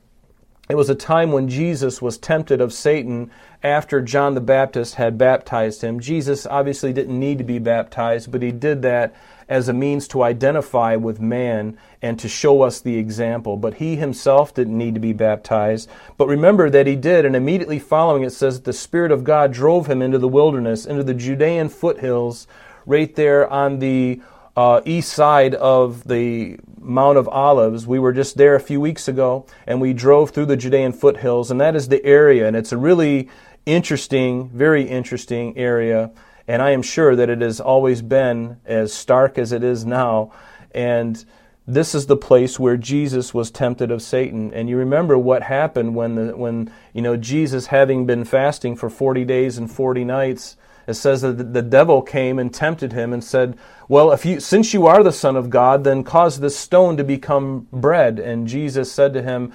it 0.70 0.76
was 0.76 0.90
a 0.90 0.96
time 0.96 1.32
when 1.32 1.50
Jesus 1.50 2.02
was 2.02 2.18
tempted 2.18 2.62
of 2.62 2.72
Satan 2.72 3.30
after 3.62 4.02
John 4.02 4.34
the 4.34 4.42
Baptist 4.42 4.96
had 4.96 5.18
baptized 5.18 5.82
him. 5.82 6.00
Jesus 6.00 6.46
obviously 6.46 6.94
didn't 6.94 7.20
need 7.20 7.38
to 7.38 7.44
be 7.44 7.60
baptized, 7.60 8.32
but 8.32 8.42
he 8.42 8.52
did 8.52 8.82
that 8.82 9.14
as 9.50 9.68
a 9.68 9.74
means 9.74 10.08
to 10.08 10.24
identify 10.24 10.96
with 10.96 11.20
man 11.20 11.78
and 12.02 12.18
to 12.20 12.30
show 12.30 12.62
us 12.62 12.80
the 12.80 12.98
example. 12.98 13.58
But 13.58 13.76
he 13.76 13.98
himself 13.98 14.54
didn't 14.54 14.78
need 14.78 14.94
to 14.94 15.02
be 15.02 15.14
baptized. 15.14 15.90
But 16.18 16.28
remember 16.28 16.70
that 16.70 16.88
he 16.88 16.96
did, 16.96 17.26
and 17.26 17.36
immediately 17.36 17.80
following 17.80 18.24
it 18.24 18.32
says 18.32 18.56
that 18.56 18.66
the 18.66 18.74
Spirit 18.74 19.12
of 19.12 19.26
God 19.26 19.52
drove 19.52 19.88
him 19.88 20.02
into 20.02 20.18
the 20.18 20.30
wilderness, 20.30 20.86
into 20.86 21.04
the 21.04 21.14
Judean 21.14 21.68
foothills, 21.68 22.48
right 22.86 23.14
there 23.16 23.50
on 23.50 23.80
the 23.80 24.22
uh, 24.56 24.82
east 24.86 25.14
side 25.14 25.56
of 25.56 26.04
the 26.08 26.58
Mount 26.80 27.18
of 27.18 27.28
Olives. 27.28 27.88
We 27.88 28.00
were 28.00 28.14
just 28.14 28.38
there 28.38 28.56
a 28.56 28.60
few 28.60 28.80
weeks 28.80 29.08
ago, 29.08 29.46
and 29.66 29.82
we 29.82 29.94
drove 29.94 30.32
through 30.32 30.48
the 30.48 30.58
Judean 30.58 30.94
foothills, 30.94 31.50
and 31.50 31.60
that 31.62 31.76
is 31.76 31.88
the 31.88 32.04
area, 32.06 32.48
and 32.48 32.56
it's 32.56 32.72
a 32.72 32.78
really 32.78 33.30
interesting, 33.66 34.50
very 34.50 34.84
interesting 34.84 35.58
area, 35.58 36.12
and 36.48 36.62
I 36.62 36.72
am 36.72 36.82
sure 36.82 37.16
that 37.16 37.30
it 37.30 37.42
has 37.42 37.60
always 37.60 38.02
been 38.02 38.58
as 38.66 38.94
stark 38.94 39.38
as 39.38 39.52
it 39.52 39.64
is 39.64 39.86
now. 39.86 40.32
And 40.72 41.24
this 41.66 41.96
is 41.96 42.08
the 42.08 42.18
place 42.18 42.60
where 42.60 42.76
Jesus 42.76 43.34
was 43.34 43.50
tempted 43.50 43.90
of 43.90 44.02
Satan. 44.02 44.54
And 44.54 44.68
you 44.68 44.78
remember 44.78 45.18
what 45.18 45.44
happened 45.44 45.96
when 45.96 46.16
the 46.16 46.36
when 46.36 46.72
you 46.92 47.02
know 47.02 47.16
Jesus 47.16 47.68
having 47.68 48.06
been 48.06 48.26
fasting 48.26 48.76
for 48.76 48.90
40 48.90 49.24
days 49.24 49.58
and 49.58 49.72
40 49.72 50.04
nights 50.04 50.58
it 50.88 50.96
says 50.96 51.22
that 51.22 51.54
the 51.54 51.62
devil 51.62 52.02
came 52.02 52.40
and 52.40 52.54
tempted 52.54 52.94
him 52.94 53.14
and 53.14 53.24
said, 53.24 53.58
"Well, 53.88 54.12
if 54.12 54.26
you 54.26 54.40
since 54.40 54.74
you 54.74 54.86
are 54.88 55.04
the 55.04 55.12
son 55.12 55.36
of 55.36 55.50
God, 55.50 55.84
then 55.84 56.04
cause 56.04 56.40
this 56.40 56.58
stone 56.58 56.98
to 56.98 57.04
become 57.04 57.68
bread." 57.72 58.20
And 58.20 58.48
Jesus 58.48 58.92
said 58.92 59.14
to 59.14 59.22
him, 59.22 59.54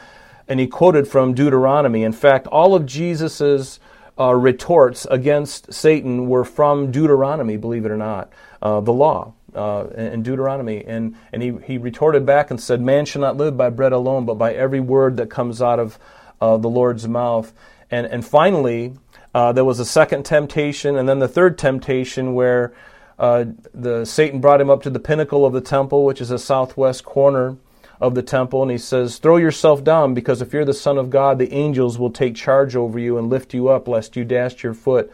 and 0.48 0.58
he 0.58 0.66
quoted 0.66 1.06
from 1.06 1.34
Deuteronomy. 1.34 2.02
In 2.02 2.12
fact, 2.12 2.46
all 2.46 2.74
of 2.74 2.86
Jesus's 2.86 3.78
uh, 4.18 4.34
retorts 4.34 5.06
against 5.10 5.72
Satan 5.72 6.28
were 6.28 6.44
from 6.44 6.90
Deuteronomy, 6.90 7.56
believe 7.56 7.84
it 7.84 7.90
or 7.90 7.96
not, 7.96 8.32
uh, 8.62 8.80
the 8.80 8.92
law. 8.92 9.34
Uh, 9.54 9.88
in 9.96 10.22
Deuteronomy, 10.22 10.84
and 10.86 11.16
and 11.32 11.42
he, 11.42 11.56
he 11.64 11.78
retorted 11.78 12.26
back 12.26 12.50
and 12.50 12.60
said, 12.60 12.82
"Man 12.82 13.06
shall 13.06 13.22
not 13.22 13.38
live 13.38 13.56
by 13.56 13.70
bread 13.70 13.92
alone, 13.92 14.26
but 14.26 14.34
by 14.34 14.52
every 14.52 14.78
word 14.78 15.16
that 15.16 15.30
comes 15.30 15.62
out 15.62 15.80
of 15.80 15.98
uh, 16.38 16.58
the 16.58 16.68
Lord's 16.68 17.08
mouth." 17.08 17.52
And 17.90 18.06
and 18.06 18.24
finally, 18.24 18.92
uh, 19.34 19.52
there 19.52 19.64
was 19.64 19.80
a 19.80 19.84
second 19.84 20.24
temptation, 20.24 20.96
and 20.96 21.08
then 21.08 21.18
the 21.18 21.28
third 21.28 21.58
temptation 21.58 22.34
where 22.34 22.72
uh, 23.18 23.44
the 23.74 24.04
Satan 24.04 24.40
brought 24.40 24.60
him 24.60 24.70
up 24.70 24.82
to 24.82 24.90
the 24.90 25.00
pinnacle 25.00 25.44
of 25.44 25.52
the 25.52 25.60
temple, 25.60 26.04
which 26.04 26.20
is 26.20 26.28
the 26.28 26.38
southwest 26.38 27.04
corner, 27.04 27.56
of 28.00 28.14
the 28.14 28.22
temple, 28.22 28.62
and 28.62 28.70
he 28.70 28.78
says, 28.78 29.18
Throw 29.18 29.36
yourself 29.36 29.82
down, 29.82 30.14
because 30.14 30.40
if 30.40 30.52
you're 30.52 30.64
the 30.64 30.74
Son 30.74 30.98
of 30.98 31.10
God, 31.10 31.38
the 31.38 31.52
angels 31.52 31.98
will 31.98 32.10
take 32.10 32.34
charge 32.34 32.76
over 32.76 32.98
you 32.98 33.18
and 33.18 33.28
lift 33.28 33.54
you 33.54 33.68
up, 33.68 33.88
lest 33.88 34.16
you 34.16 34.24
dash 34.24 34.62
your 34.62 34.74
foot, 34.74 35.12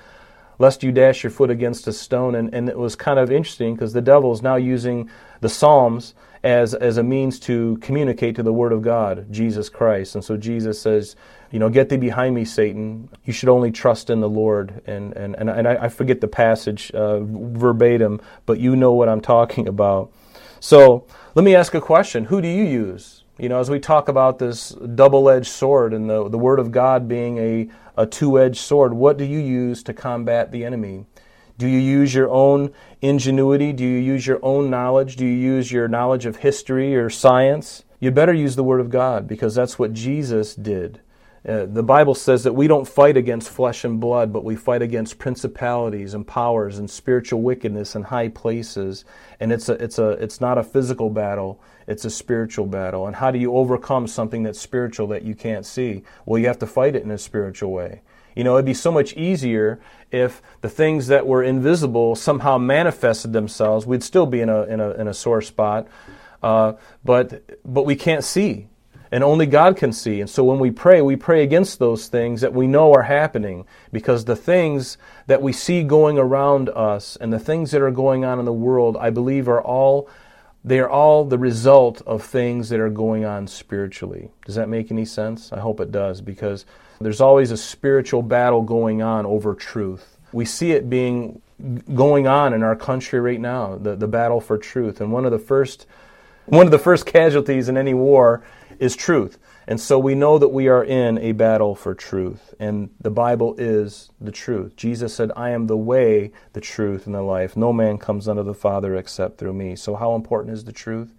lest 0.59 0.83
you 0.83 0.93
dash 0.93 1.23
your 1.23 1.31
foot 1.31 1.51
against 1.51 1.89
a 1.89 1.93
stone. 1.93 2.35
And, 2.35 2.53
and 2.55 2.69
it 2.69 2.79
was 2.79 2.95
kind 2.95 3.19
of 3.19 3.33
interesting 3.33 3.75
because 3.75 3.95
the 3.95 4.03
devil 4.03 4.33
is 4.33 4.43
now 4.43 4.57
using 4.57 5.09
the 5.41 5.49
Psalms 5.49 6.15
as, 6.45 6.75
as 6.75 6.99
a 6.99 7.03
means 7.03 7.41
to 7.41 7.79
communicate 7.79 8.37
to 8.37 8.43
the 8.43 8.53
Word 8.53 8.73
of 8.73 8.83
God, 8.83 9.27
Jesus 9.33 9.71
Christ. 9.71 10.15
And 10.15 10.23
so 10.23 10.37
Jesus 10.37 10.79
says, 10.79 11.17
you 11.51 11.59
know, 11.59 11.71
get 11.71 11.89
thee 11.89 11.97
behind 11.97 12.35
me, 12.35 12.45
Satan. 12.45 13.09
You 13.25 13.33
should 13.33 13.49
only 13.49 13.73
trust 13.73 14.11
in 14.11 14.21
the 14.21 14.29
Lord. 14.29 14.83
And, 14.87 15.15
and, 15.15 15.35
and, 15.37 15.49
and 15.49 15.67
I, 15.67 15.85
I 15.85 15.89
forget 15.89 16.21
the 16.21 16.29
passage 16.29 16.91
uh, 16.91 17.21
verbatim, 17.21 18.21
but 18.45 18.61
you 18.61 18.77
know 18.77 18.93
what 18.93 19.09
I'm 19.09 19.23
talking 19.23 19.67
about. 19.67 20.13
So 20.61 21.07
let 21.35 21.47
me 21.47 21.55
ask 21.55 21.75
a 21.75 21.81
question. 21.81 22.27
Who 22.27 22.43
do 22.43 22.49
you 22.49 22.65
use? 22.65 23.25
You 23.39 23.49
know, 23.49 23.59
as 23.59 23.71
we 23.71 23.81
talk 23.81 24.09
about 24.09 24.39
this 24.39 24.69
double 24.95 25.31
edged 25.31 25.47
sword 25.47 25.95
and 25.95 26.11
the, 26.11 26.29
the 26.29 26.39
Word 26.39 26.59
of 26.59 26.71
God 26.71 27.09
being 27.09 27.39
a, 27.39 27.69
a 27.97 28.07
two 28.07 28.39
edged 28.39 28.59
sword, 28.59 28.93
what 28.93 29.17
do 29.17 29.25
you 29.25 29.39
use 29.39 29.83
to 29.85 29.95
combat 29.95 30.53
the 30.53 30.63
enemy? 30.63 31.07
Do 31.57 31.69
you 31.69 31.79
use 31.79 32.15
your 32.15 32.31
own 32.31 32.73
ingenuity? 33.01 33.73
Do 33.73 33.85
you 33.85 33.99
use 33.99 34.27
your 34.27 34.41
own 34.43 34.71
knowledge? 34.71 35.17
Do 35.17 35.25
you 35.25 35.37
use 35.37 35.71
your 35.71 35.87
knowledge 35.87 36.27
of 36.27 36.37
history 36.37 36.97
or 36.97 37.09
science? 37.11 37.85
You 38.01 38.11
better 38.11 38.35
use 38.35 38.57
the 38.57 38.65
Word 38.65 38.81
of 38.81 38.91
God 38.91 39.29
because 39.29 39.55
that's 39.55 39.79
what 39.79 39.93
Jesus 39.93 40.55
did. 40.55 41.01
Uh, 41.47 41.67
the 41.67 41.83
Bible 41.83 42.15
says 42.15 42.43
that 42.45 42.55
we 42.55 42.67
don't 42.67 42.89
fight 42.89 43.19
against 43.19 43.51
flesh 43.51 43.85
and 43.85 44.01
blood, 44.01 44.33
but 44.33 44.45
we 44.45 44.57
fight 44.57 44.81
against 44.81 45.19
principalities 45.19 46.15
and 46.15 46.27
powers 46.27 46.79
and 46.79 46.91
spiritual 46.91 47.43
wickedness 47.43 47.95
in 47.95 48.03
high 48.03 48.29
places. 48.29 49.05
And 49.41 49.53
it's 49.53 49.69
a, 49.69 49.75
it's 49.75 49.99
a, 49.99 50.11
it's 50.13 50.41
not 50.41 50.57
a 50.57 50.63
physical 50.63 51.11
battle; 51.11 51.61
it's 51.87 52.07
a 52.07 52.11
spiritual 52.11 52.67
battle. 52.67 53.07
And 53.07 53.17
how 53.17 53.31
do 53.31 53.39
you 53.39 53.55
overcome 53.55 54.07
something 54.07 54.43
that's 54.43 54.59
spiritual 54.59 55.07
that 55.09 55.23
you 55.23 55.35
can't 55.35 55.67
see? 55.67 56.03
Well, 56.25 56.41
you 56.41 56.47
have 56.47 56.59
to 56.61 56.67
fight 56.67 56.97
it 56.97 57.03
in 57.03 57.11
a 57.11 57.19
spiritual 57.19 57.73
way. 57.73 58.01
You 58.35 58.45
know, 58.45 58.55
it'd 58.55 58.67
be 58.67 58.75
so 58.75 58.91
much 58.91 59.13
easier 59.15 59.81
if 60.11 60.43
the 60.61 60.69
things 60.69 61.07
that 61.09 61.27
were 61.27 61.43
invisible 61.43 62.15
somehow 62.15 62.59
manifested 62.59 63.33
themselves. 63.33 63.87
We'd 63.87 64.03
still 64.03 64.27
be 64.27 64.41
in 64.41 64.49
a 64.49 64.63
in 64.65 64.81
a 64.81 64.91
in 64.93 65.09
a 65.09 65.15
sore 65.15 65.43
spot, 65.43 65.89
uh, 66.43 66.75
but 67.05 67.43
but 67.65 67.85
we 67.85 67.97
can't 67.97 68.25
see 68.25 68.69
and 69.15 69.23
only 69.23 69.47
God 69.47 69.77
can 69.77 69.93
see. 69.93 70.21
And 70.21 70.29
so 70.29 70.43
when 70.43 70.59
we 70.59 70.73
pray, 70.73 71.01
we 71.01 71.15
pray 71.15 71.45
against 71.45 71.79
those 71.79 72.09
things 72.09 72.41
that 72.41 72.53
we 72.53 72.67
know 72.67 72.93
are 72.93 73.05
happening 73.05 73.65
because 73.93 74.25
the 74.25 74.35
things 74.35 74.99
that 75.29 75.41
we 75.41 75.53
see 75.53 75.85
going 75.85 76.19
around 76.19 76.69
us 76.71 77.17
and 77.21 77.33
the 77.33 77.39
things 77.39 77.71
that 77.71 77.81
are 77.81 77.93
going 77.93 78.25
on 78.25 78.41
in 78.41 78.45
the 78.45 78.53
world, 78.53 78.97
I 78.97 79.11
believe, 79.11 79.49
are 79.49 79.63
all 79.63 80.09
they 80.65 80.81
are 80.81 80.91
all 80.91 81.25
the 81.25 81.39
result 81.39 82.03
of 82.07 82.25
things 82.25 82.71
that 82.71 82.81
are 82.81 82.91
going 82.91 83.25
on 83.25 83.47
spiritually. 83.47 84.33
Does 84.47 84.57
that 84.57 84.69
make 84.69 84.91
any 84.91 85.05
sense? 85.05 85.53
I 85.53 85.61
hope 85.61 85.79
it 85.79 85.93
does 85.93 86.21
because 86.21 86.67
there's 87.05 87.21
always 87.21 87.51
a 87.51 87.57
spiritual 87.57 88.23
battle 88.23 88.63
going 88.63 89.03
on 89.03 89.27
over 89.27 89.55
truth. 89.55 90.19
We 90.33 90.45
see 90.45 90.73
it 90.73 90.91
being 90.91 91.41
going 91.95 92.27
on 92.27 92.53
in 92.53 92.63
our 92.63 92.77
country 92.77 93.21
right 93.21 93.41
now, 93.41 93.77
the, 93.77 93.95
the 93.95 94.09
battle 94.09 94.41
for 94.41 94.59
truth. 94.59 95.01
And 95.01 95.13
one 95.13 95.25
of 95.25 95.31
the 95.31 95.39
first 95.39 95.87
one 96.47 96.67
of 96.67 96.73
the 96.73 96.79
first 96.79 97.07
casualties 97.07 97.69
in 97.69 97.79
any 97.79 97.95
war 97.95 98.43
is 98.79 98.97
truth. 98.97 99.39
And 99.67 99.81
so 99.81 99.99
we 99.99 100.15
know 100.15 100.39
that 100.39 100.49
we 100.49 100.69
are 100.69 100.85
in 100.85 101.17
a 101.19 101.33
battle 101.33 101.75
for 101.75 101.95
truth. 101.95 102.55
And 102.61 102.91
the 103.01 103.11
Bible 103.11 103.55
is 103.57 104.11
the 104.21 104.33
truth. 104.33 104.77
Jesus 104.77 105.15
said, 105.15 105.33
I 105.37 105.51
am 105.51 105.69
the 105.69 105.77
way, 105.77 106.33
the 106.53 106.61
truth, 106.61 107.07
and 107.07 107.15
the 107.15 107.23
life. 107.23 107.57
No 107.57 107.73
man 107.73 107.97
comes 107.97 108.29
unto 108.29 108.43
the 108.43 108.53
Father 108.53 108.95
except 108.95 109.39
through 109.39 109.55
me. 109.55 109.75
So, 109.75 109.95
how 109.95 110.15
important 110.15 110.55
is 110.55 110.65
the 110.65 110.73
truth? 110.73 111.15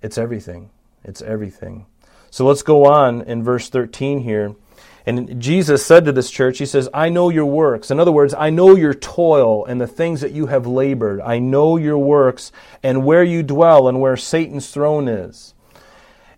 It's 0.00 0.16
everything. 0.16 0.70
It's 1.04 1.20
everything. 1.20 1.84
So, 2.30 2.46
let's 2.46 2.62
go 2.62 2.86
on 2.86 3.20
in 3.20 3.44
verse 3.44 3.68
13 3.68 4.20
here. 4.20 4.54
And 5.04 5.40
Jesus 5.40 5.84
said 5.84 6.04
to 6.04 6.12
this 6.12 6.30
church, 6.30 6.58
He 6.58 6.66
says, 6.66 6.88
I 6.94 7.08
know 7.08 7.28
your 7.28 7.46
works. 7.46 7.90
In 7.90 7.98
other 7.98 8.12
words, 8.12 8.34
I 8.34 8.50
know 8.50 8.76
your 8.76 8.94
toil 8.94 9.64
and 9.64 9.80
the 9.80 9.86
things 9.86 10.20
that 10.20 10.32
you 10.32 10.46
have 10.46 10.66
labored. 10.66 11.20
I 11.20 11.38
know 11.38 11.76
your 11.76 11.98
works 11.98 12.52
and 12.82 13.04
where 13.04 13.24
you 13.24 13.42
dwell 13.42 13.88
and 13.88 14.00
where 14.00 14.16
Satan's 14.16 14.70
throne 14.70 15.08
is. 15.08 15.54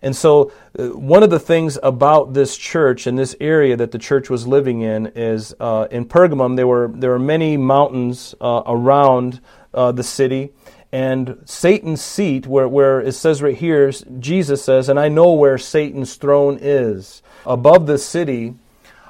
And 0.01 0.15
so, 0.15 0.51
uh, 0.77 0.89
one 0.89 1.23
of 1.23 1.29
the 1.31 1.39
things 1.39 1.79
about 1.81 2.33
this 2.33 2.57
church 2.57 3.07
and 3.07 3.17
this 3.17 3.35
area 3.39 3.75
that 3.75 3.91
the 3.91 3.97
church 3.97 4.29
was 4.29 4.45
living 4.45 4.81
in 4.81 5.07
is 5.15 5.55
uh, 5.59 5.87
in 5.89 6.05
Pergamum, 6.05 6.55
there 6.55 6.67
were, 6.67 6.91
there 6.93 7.09
were 7.11 7.19
many 7.19 7.57
mountains 7.57 8.35
uh, 8.39 8.61
around 8.67 9.41
uh, 9.73 9.91
the 9.91 10.03
city. 10.03 10.51
And 10.91 11.41
Satan's 11.45 12.01
seat, 12.01 12.45
where, 12.45 12.67
where 12.67 13.01
it 13.01 13.13
says 13.13 13.41
right 13.41 13.57
here, 13.57 13.91
Jesus 14.19 14.63
says, 14.63 14.89
And 14.89 14.99
I 14.99 15.09
know 15.09 15.33
where 15.33 15.57
Satan's 15.57 16.15
throne 16.15 16.59
is 16.61 17.23
above 17.45 17.87
the 17.87 17.97
city 17.97 18.55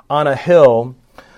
on 0.10 0.28
a 0.28 0.36
hill, 0.36 0.96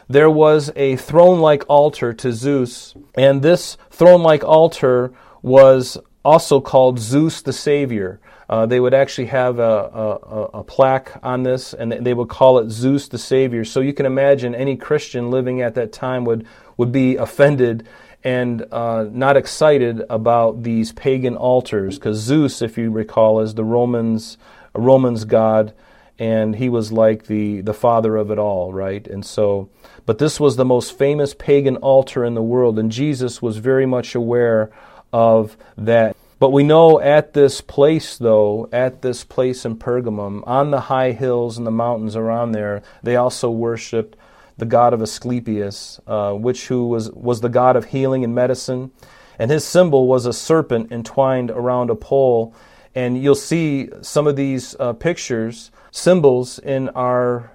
there 0.10 0.30
was 0.30 0.72
a 0.76 0.96
throne 0.96 1.40
like 1.40 1.64
altar 1.68 2.14
to 2.14 2.32
Zeus, 2.32 2.96
and 3.16 3.42
this 3.42 3.78
throne 3.90 4.24
like 4.24 4.44
altar 4.44 5.12
was 5.42 5.98
also 6.24 6.62
called 6.62 7.00
Zeus 7.00 7.42
the 7.42 7.54
Savior. 7.54 8.20
Uh, 8.50 8.66
they 8.66 8.80
would 8.80 8.94
actually 8.94 9.28
have 9.28 9.60
a, 9.60 9.62
a, 9.62 10.44
a, 10.60 10.64
plaque 10.64 11.20
on 11.22 11.44
this, 11.44 11.74
and 11.74 11.92
they 11.92 12.14
would 12.14 12.30
call 12.30 12.60
it 12.60 12.70
Zeus 12.70 13.10
the 13.10 13.18
Savior. 13.18 13.66
So 13.66 13.82
you 13.82 13.94
can 13.94 14.06
imagine 14.06 14.56
any 14.56 14.78
Christian 14.78 15.30
living 15.30 15.62
at 15.62 15.76
that 15.76 15.92
time 15.92 16.24
would, 16.24 16.48
would 16.78 16.94
be 16.94 17.18
offended 17.18 17.86
and 18.24 18.66
uh, 18.72 19.08
not 19.12 19.36
excited 19.36 20.04
about 20.10 20.64
these 20.64 20.94
pagan 20.94 21.36
altars, 21.36 21.98
because 21.98 22.18
Zeus, 22.18 22.62
if 22.62 22.78
you 22.78 22.90
recall, 22.90 23.42
is 23.42 23.56
the 23.56 23.66
Romans 23.66 24.38
Romans 24.74 25.26
god 25.26 25.74
and 26.20 26.56
he 26.56 26.70
was 26.70 26.92
like 26.92 27.28
the, 27.28 27.62
the 27.62 27.74
father 27.74 28.16
of 28.16 28.32
it 28.32 28.40
all, 28.40 28.74
right? 28.74 29.06
And 29.08 29.26
so, 29.26 29.70
but 30.06 30.18
this 30.18 30.40
was 30.40 30.56
the 30.56 30.66
most 30.66 30.98
famous 30.98 31.34
pagan 31.34 31.78
altar 31.78 32.26
in 32.26 32.34
the 32.34 32.42
world, 32.42 32.80
and 32.80 32.92
Jesus 32.92 33.42
was 33.42 33.58
very 33.58 33.86
much 33.86 34.16
aware 34.16 34.72
of 35.14 35.58
that. 35.78 36.16
But 36.40 36.52
we 36.52 36.64
know 36.64 37.00
at 37.00 37.34
this 37.34 37.62
place, 37.62 38.18
though, 38.18 38.70
at 38.72 39.02
this 39.02 39.24
place 39.24 39.66
in 39.66 39.78
Pergamum, 39.78 40.44
on 40.46 40.70
the 40.70 40.82
high 40.82 41.12
hills 41.12 41.58
and 41.58 41.66
the 41.66 41.72
mountains 41.72 42.16
around 42.16 42.52
there, 42.52 42.84
they 43.02 43.16
also 43.16 43.50
worshipped 43.50 44.16
the 44.58 44.66
god 44.66 44.94
of 44.94 45.02
Asclepius, 45.02 46.00
uh, 46.08 46.34
which 46.34 46.68
who 46.68 46.88
was, 46.88 47.12
was 47.12 47.42
the 47.42 47.50
god 47.50 47.76
of 47.76 47.86
healing 47.86 48.24
and 48.24 48.36
medicine. 48.36 48.92
And 49.40 49.52
his 49.52 49.66
symbol 49.66 50.08
was 50.08 50.26
a 50.26 50.34
serpent 50.34 50.92
entwined 50.92 51.52
around 51.52 51.90
a 51.90 51.96
pole. 51.96 52.56
And 52.96 53.22
you'll 53.22 53.36
see 53.36 53.90
some 54.02 54.26
of 54.26 54.36
these 54.36 54.76
uh, 54.80 54.94
pictures 54.94 55.72
symbols 55.98 56.60
in 56.60 56.90
our 56.90 57.52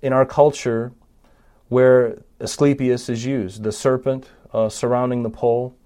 in 0.00 0.12
our 0.12 0.24
culture 0.24 0.92
where 1.68 2.22
Asclepius 2.40 3.08
is 3.08 3.24
used, 3.24 3.62
the 3.62 3.72
serpent 3.72 4.30
uh, 4.52 4.68
surrounding 4.68 5.22
the 5.22 5.30
pole. 5.30 5.76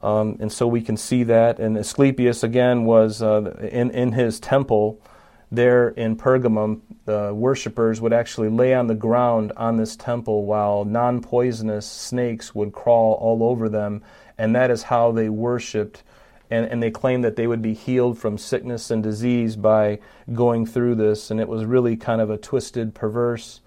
Um, 0.00 0.36
and 0.40 0.50
so 0.50 0.66
we 0.66 0.80
can 0.80 0.96
see 0.96 1.24
that. 1.24 1.58
And 1.58 1.76
Asclepius, 1.76 2.44
again, 2.44 2.84
was 2.84 3.20
uh, 3.20 3.68
in, 3.72 3.90
in 3.90 4.12
his 4.12 4.38
temple 4.38 5.02
there 5.50 5.88
in 5.88 6.16
Pergamum. 6.16 6.82
The 7.04 7.34
worshippers 7.34 8.00
would 8.00 8.12
actually 8.12 8.48
lay 8.48 8.74
on 8.74 8.86
the 8.86 8.94
ground 8.94 9.52
on 9.56 9.76
this 9.76 9.96
temple 9.96 10.46
while 10.46 10.84
non 10.84 11.20
poisonous 11.20 11.86
snakes 11.86 12.54
would 12.54 12.72
crawl 12.72 13.14
all 13.14 13.42
over 13.42 13.68
them. 13.68 14.02
And 14.36 14.54
that 14.54 14.70
is 14.70 14.84
how 14.84 15.10
they 15.10 15.28
worshiped 15.28 16.04
and, 16.50 16.66
and 16.66 16.82
they 16.82 16.90
claimed 16.90 17.24
that 17.24 17.36
they 17.36 17.46
would 17.46 17.62
be 17.62 17.74
healed 17.74 18.18
from 18.18 18.38
sickness 18.38 18.90
and 18.90 19.02
disease 19.02 19.56
by 19.56 19.98
going 20.32 20.66
through 20.66 20.94
this. 20.94 21.30
And 21.30 21.40
it 21.40 21.48
was 21.48 21.64
really 21.64 21.96
kind 21.96 22.20
of 22.20 22.30
a 22.30 22.38
twisted, 22.38 22.94
perverse 22.94 23.60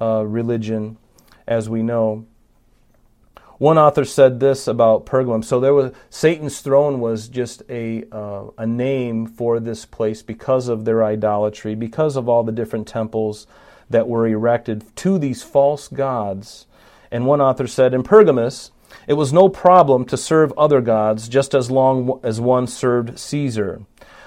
uh, 0.00 0.24
religion, 0.26 0.96
as 1.46 1.68
we 1.68 1.82
know. 1.82 2.26
One 3.58 3.76
author 3.76 4.06
said 4.06 4.40
this 4.40 4.66
about 4.66 5.04
Pergamum. 5.04 5.44
So 5.44 5.60
there 5.60 5.74
was 5.74 5.92
Satan's 6.08 6.60
throne 6.60 6.98
was 6.98 7.28
just 7.28 7.62
a 7.68 8.04
uh, 8.10 8.44
a 8.56 8.66
name 8.66 9.26
for 9.26 9.60
this 9.60 9.84
place 9.84 10.22
because 10.22 10.68
of 10.68 10.86
their 10.86 11.04
idolatry, 11.04 11.74
because 11.74 12.16
of 12.16 12.26
all 12.26 12.42
the 12.42 12.52
different 12.52 12.88
temples 12.88 13.46
that 13.90 14.08
were 14.08 14.26
erected 14.26 14.84
to 14.96 15.18
these 15.18 15.42
false 15.42 15.88
gods. 15.88 16.66
And 17.10 17.26
one 17.26 17.42
author 17.42 17.66
said 17.66 17.92
in 17.92 18.02
Pergamus, 18.02 18.70
it 19.06 19.14
was 19.14 19.32
no 19.32 19.48
problem 19.48 20.04
to 20.06 20.16
serve 20.16 20.52
other 20.56 20.80
gods 20.80 21.28
just 21.28 21.54
as 21.54 21.70
long 21.70 22.20
as 22.22 22.40
one 22.40 22.66
served 22.66 23.18
Caesar. 23.18 23.82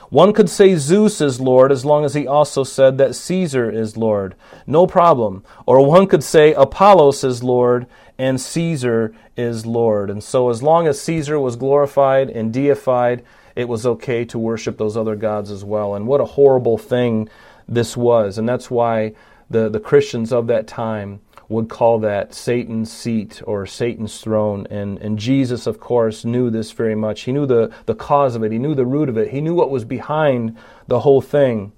One 0.09 0.31
could 0.31 0.49
say 0.49 0.75
Zeus 0.75 1.21
is 1.21 1.41
Lord 1.41 1.71
as 1.71 1.85
long 1.85 2.05
as 2.05 2.13
he 2.13 2.27
also 2.27 2.63
said 2.63 2.99
that 2.99 3.15
Caesar 3.15 3.71
is 3.71 3.97
Lord. 3.97 4.35
No 4.67 4.85
problem. 4.85 5.43
Or 5.65 5.83
one 5.83 6.05
could 6.05 6.23
say 6.23 6.53
Apollos 6.53 7.23
is 7.23 7.41
Lord 7.41 7.87
and 8.19 8.39
Caesar 8.39 9.15
is 9.35 9.65
Lord. 9.65 10.11
And 10.11 10.23
so, 10.23 10.49
as 10.49 10.61
long 10.61 10.85
as 10.87 11.01
Caesar 11.01 11.39
was 11.39 11.55
glorified 11.55 12.29
and 12.29 12.53
deified, 12.53 13.23
it 13.55 13.67
was 13.67 13.85
okay 13.87 14.23
to 14.25 14.37
worship 14.37 14.77
those 14.77 14.95
other 14.95 15.15
gods 15.15 15.49
as 15.49 15.63
well. 15.63 15.95
And 15.95 16.05
what 16.05 16.21
a 16.21 16.25
horrible 16.25 16.77
thing 16.77 17.27
this 17.67 17.97
was. 17.97 18.37
And 18.37 18.47
that's 18.47 18.69
why 18.69 19.13
the, 19.49 19.67
the 19.67 19.79
Christians 19.79 20.31
of 20.31 20.45
that 20.47 20.67
time 20.67 21.21
would 21.53 21.69
call 21.69 21.99
that 21.99 22.33
Satan's 22.33 22.91
seat 22.91 23.41
or 23.45 23.65
Satan's 23.65 24.19
throne. 24.19 24.67
And, 24.69 24.97
and 24.99 25.17
Jesus, 25.17 25.67
of 25.67 25.79
course, 25.79 26.25
knew 26.25 26.49
this 26.49 26.71
very 26.71 26.95
much. 26.95 27.21
He 27.21 27.31
knew 27.31 27.45
the, 27.45 27.73
the 27.85 27.95
cause 27.95 28.35
of 28.35 28.43
it, 28.43 28.51
he 28.51 28.59
knew 28.59 28.75
the 28.75 28.85
root 28.85 29.09
of 29.09 29.17
it, 29.17 29.29
he 29.29 29.41
knew 29.41 29.55
what 29.55 29.69
was 29.69 29.85
behind 29.85 30.57
the 30.87 31.01
whole 31.01 31.21
thing. 31.21 31.71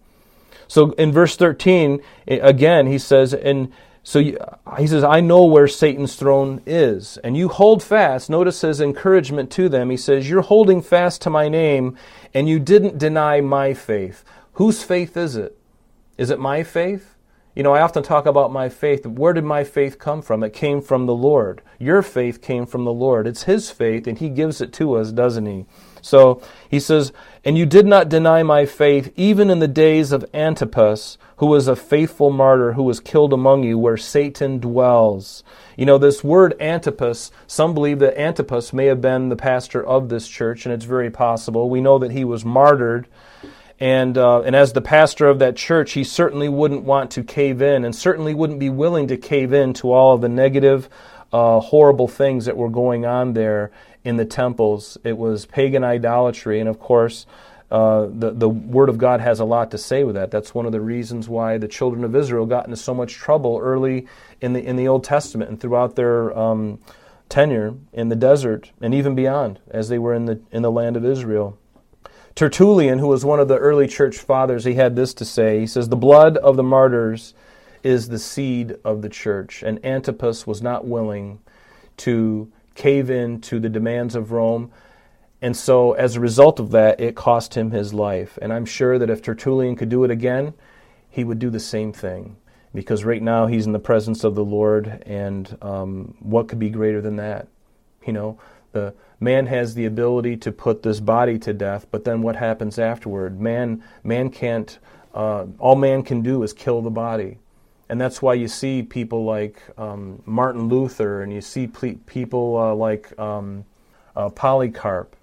So 0.67 0.91
in 0.93 1.11
verse 1.11 1.35
13, 1.35 2.01
eh, 2.27 2.39
again, 2.41 2.87
he 2.87 2.97
says, 2.97 3.33
and 3.33 3.71
so 4.07 4.19
he 4.19 4.85
says, 4.85 5.03
I 5.03 5.19
know 5.19 5.45
where 5.45 5.67
Satan's 5.67 6.15
throne 6.15 6.61
is. 6.67 7.17
And 7.23 7.35
you 7.35 7.49
hold 7.49 7.81
fast. 7.81 8.29
Notice 8.29 8.61
his 8.61 8.79
encouragement 8.79 9.49
to 9.53 9.67
them. 9.67 9.89
He 9.89 9.97
says, 9.97 10.29
You're 10.29 10.43
holding 10.43 10.83
fast 10.83 11.23
to 11.23 11.31
my 11.31 11.49
name, 11.49 11.97
and 12.31 12.47
you 12.47 12.59
didn't 12.59 12.99
deny 12.99 13.41
my 13.41 13.73
faith. 13.73 14.23
Whose 14.53 14.83
faith 14.83 15.17
is 15.17 15.35
it? 15.35 15.57
Is 16.19 16.29
it 16.29 16.39
my 16.39 16.61
faith? 16.61 17.14
You 17.55 17.63
know, 17.63 17.73
I 17.73 17.81
often 17.81 18.03
talk 18.03 18.25
about 18.25 18.51
my 18.51 18.67
faith. 18.67 19.05
Where 19.05 19.31
did 19.31 19.45
my 19.45 19.63
faith 19.63 19.97
come 19.97 20.21
from? 20.21 20.43
It 20.43 20.51
came 20.51 20.81
from 20.81 21.05
the 21.05 21.15
Lord. 21.15 21.61
Your 21.79 22.01
faith 22.01 22.41
came 22.41 22.65
from 22.65 22.83
the 22.83 22.93
Lord. 22.93 23.27
It's 23.27 23.43
His 23.43 23.71
faith, 23.71 24.07
and 24.07 24.17
He 24.17 24.29
gives 24.29 24.59
it 24.59 24.73
to 24.73 24.95
us, 24.95 25.11
doesn't 25.11 25.45
He? 25.45 25.65
So 26.05 26.39
he 26.69 26.79
says, 26.79 27.11
And 27.43 27.57
you 27.57 27.65
did 27.65 27.87
not 27.87 28.09
deny 28.09 28.43
my 28.43 28.67
faith, 28.67 29.11
even 29.15 29.49
in 29.49 29.57
the 29.57 29.67
days 29.67 30.11
of 30.11 30.23
Antipas, 30.35 31.17
who 31.37 31.47
was 31.47 31.67
a 31.67 31.75
faithful 31.75 32.29
martyr 32.29 32.73
who 32.73 32.83
was 32.83 32.99
killed 32.99 33.33
among 33.33 33.63
you, 33.63 33.79
where 33.79 33.97
Satan 33.97 34.59
dwells. 34.59 35.43
You 35.75 35.87
know, 35.87 35.97
this 35.97 36.23
word 36.23 36.61
Antipas, 36.61 37.31
some 37.47 37.73
believe 37.73 37.97
that 37.99 38.21
Antipas 38.21 38.71
may 38.71 38.85
have 38.85 39.01
been 39.01 39.29
the 39.29 39.35
pastor 39.35 39.83
of 39.83 40.09
this 40.09 40.27
church, 40.27 40.67
and 40.67 40.73
it's 40.73 40.85
very 40.85 41.09
possible. 41.09 41.71
We 41.71 41.81
know 41.81 41.97
that 41.97 42.11
he 42.11 42.23
was 42.23 42.45
martyred 42.45 43.07
and, 43.79 44.17
uh, 44.17 44.41
and 44.41 44.55
as 44.55 44.73
the 44.73 44.81
pastor 44.81 45.27
of 45.27 45.39
that 45.39 45.55
church, 45.55 45.93
he 45.93 46.03
certainly 46.03 46.47
wouldn't 46.47 46.83
want 46.83 47.11
to 47.11 47.23
cave 47.23 47.61
in 47.61 47.83
and 47.83 47.93
certainly 47.93 48.33
wouldn't 48.33 48.59
be 48.59 48.69
willing 48.69 49.07
to 49.07 49.17
cave 49.17 49.51
in 49.51 49.73
to 49.73 49.91
all 49.91 50.15
of 50.15 50.21
the 50.21 50.29
negative, 50.29 50.87
uh, 51.33 51.59
horrible 51.59 52.07
things 52.07 52.45
that 52.45 52.55
were 52.55 52.69
going 52.69 53.05
on 53.05 53.33
there 53.33 53.71
in 54.05 54.15
the 54.15 54.25
temples. 54.25 54.97
It 55.03 55.17
was 55.17 55.45
pagan 55.45 55.83
idolatry. 55.83 56.61
And 56.61 56.69
of 56.69 56.79
course, 56.79 57.25
uh, 57.69 58.07
the, 58.09 58.31
the 58.31 58.47
Word 58.47 58.87
of 58.87 58.97
God 58.97 59.19
has 59.19 59.41
a 59.41 59.45
lot 59.45 59.71
to 59.71 59.77
say 59.77 60.05
with 60.05 60.15
that. 60.15 60.31
That's 60.31 60.53
one 60.53 60.65
of 60.65 60.71
the 60.71 60.79
reasons 60.79 61.27
why 61.27 61.57
the 61.57 61.67
children 61.67 62.05
of 62.05 62.15
Israel 62.15 62.45
got 62.45 62.65
into 62.65 62.77
so 62.77 62.93
much 62.93 63.15
trouble 63.15 63.59
early 63.61 64.07
in 64.39 64.53
the, 64.53 64.63
in 64.63 64.77
the 64.77 64.87
Old 64.87 65.03
Testament 65.03 65.49
and 65.49 65.59
throughout 65.59 65.97
their 65.97 66.37
um, 66.37 66.79
tenure 67.27 67.73
in 67.91 68.07
the 68.07 68.15
desert 68.15 68.71
and 68.79 68.93
even 68.93 69.15
beyond 69.15 69.59
as 69.69 69.89
they 69.89 69.99
were 69.99 70.13
in 70.13 70.25
the, 70.25 70.39
in 70.51 70.61
the 70.61 70.71
land 70.71 70.95
of 70.95 71.03
Israel. 71.03 71.57
Tertullian, 72.35 72.99
who 72.99 73.07
was 73.07 73.23
one 73.23 73.39
of 73.39 73.47
the 73.47 73.57
early 73.57 73.87
church 73.87 74.17
fathers, 74.17 74.65
he 74.65 74.73
had 74.73 74.97
this 74.97 75.13
to 75.15 75.25
say. 75.25 75.61
He 75.61 75.67
says, 75.67 75.87
The 75.87 75.95
blood 75.95 76.35
of 76.37 76.57
the 76.57 76.63
martyrs 76.63 77.33
is 77.81 78.09
the 78.09 78.19
seed 78.19 78.75
of 78.83 79.01
the 79.01 79.09
church. 79.09 79.63
And 79.63 79.83
Antipas 79.85 80.45
was 80.45 80.61
not 80.61 80.85
willing 80.85 81.39
to 81.97 82.51
cave 82.73 83.09
in 83.09 83.39
to 83.41 83.59
the 83.59 83.69
demands 83.69 84.15
of 84.15 84.33
Rome. 84.33 84.69
And 85.41 85.55
so, 85.55 85.93
as 85.93 86.15
a 86.15 86.19
result 86.19 86.59
of 86.59 86.71
that, 86.71 86.99
it 86.99 87.15
cost 87.15 87.55
him 87.55 87.71
his 87.71 87.93
life. 87.93 88.37
And 88.41 88.51
I'm 88.51 88.65
sure 88.65 88.99
that 88.99 89.09
if 89.09 89.21
Tertullian 89.21 89.77
could 89.77 89.89
do 89.89 90.03
it 90.03 90.11
again, 90.11 90.53
he 91.09 91.23
would 91.23 91.39
do 91.39 91.49
the 91.49 91.59
same 91.59 91.93
thing. 91.93 92.35
Because 92.73 93.05
right 93.05 93.21
now 93.21 93.47
he's 93.47 93.65
in 93.65 93.71
the 93.71 93.79
presence 93.79 94.25
of 94.25 94.35
the 94.35 94.43
Lord, 94.43 95.01
and 95.05 95.57
um, 95.61 96.15
what 96.19 96.49
could 96.49 96.59
be 96.59 96.69
greater 96.69 96.99
than 96.99 97.15
that? 97.15 97.47
You 98.05 98.11
know, 98.11 98.39
the 98.73 98.93
man 99.19 99.47
has 99.47 99.75
the 99.75 99.85
ability 99.85 100.37
to 100.37 100.51
put 100.51 100.83
this 100.83 100.99
body 100.99 101.39
to 101.39 101.53
death, 101.53 101.87
but 101.91 102.03
then 102.03 102.21
what 102.21 102.35
happens 102.35 102.77
afterward? 102.79 103.39
Man, 103.39 103.83
man 104.03 104.29
can't. 104.29 104.77
Uh, 105.13 105.45
all 105.59 105.75
man 105.75 106.03
can 106.03 106.21
do 106.21 106.43
is 106.43 106.51
kill 106.51 106.81
the 106.81 106.89
body, 106.89 107.37
and 107.87 108.01
that's 108.01 108.21
why 108.21 108.33
you 108.33 108.47
see 108.47 108.83
people 108.83 109.23
like 109.23 109.61
um, 109.77 110.21
Martin 110.25 110.67
Luther, 110.67 111.21
and 111.21 111.31
you 111.31 111.41
see 111.41 111.67
ple- 111.67 111.99
people 112.05 112.57
uh, 112.57 112.75
like 112.75 113.17
um, 113.17 113.65
uh, 114.15 114.29
Polycarp, 114.29 115.15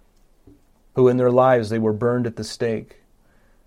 who 0.94 1.08
in 1.08 1.16
their 1.16 1.30
lives 1.30 1.70
they 1.70 1.78
were 1.78 1.92
burned 1.92 2.26
at 2.26 2.36
the 2.36 2.44
stake. 2.44 2.98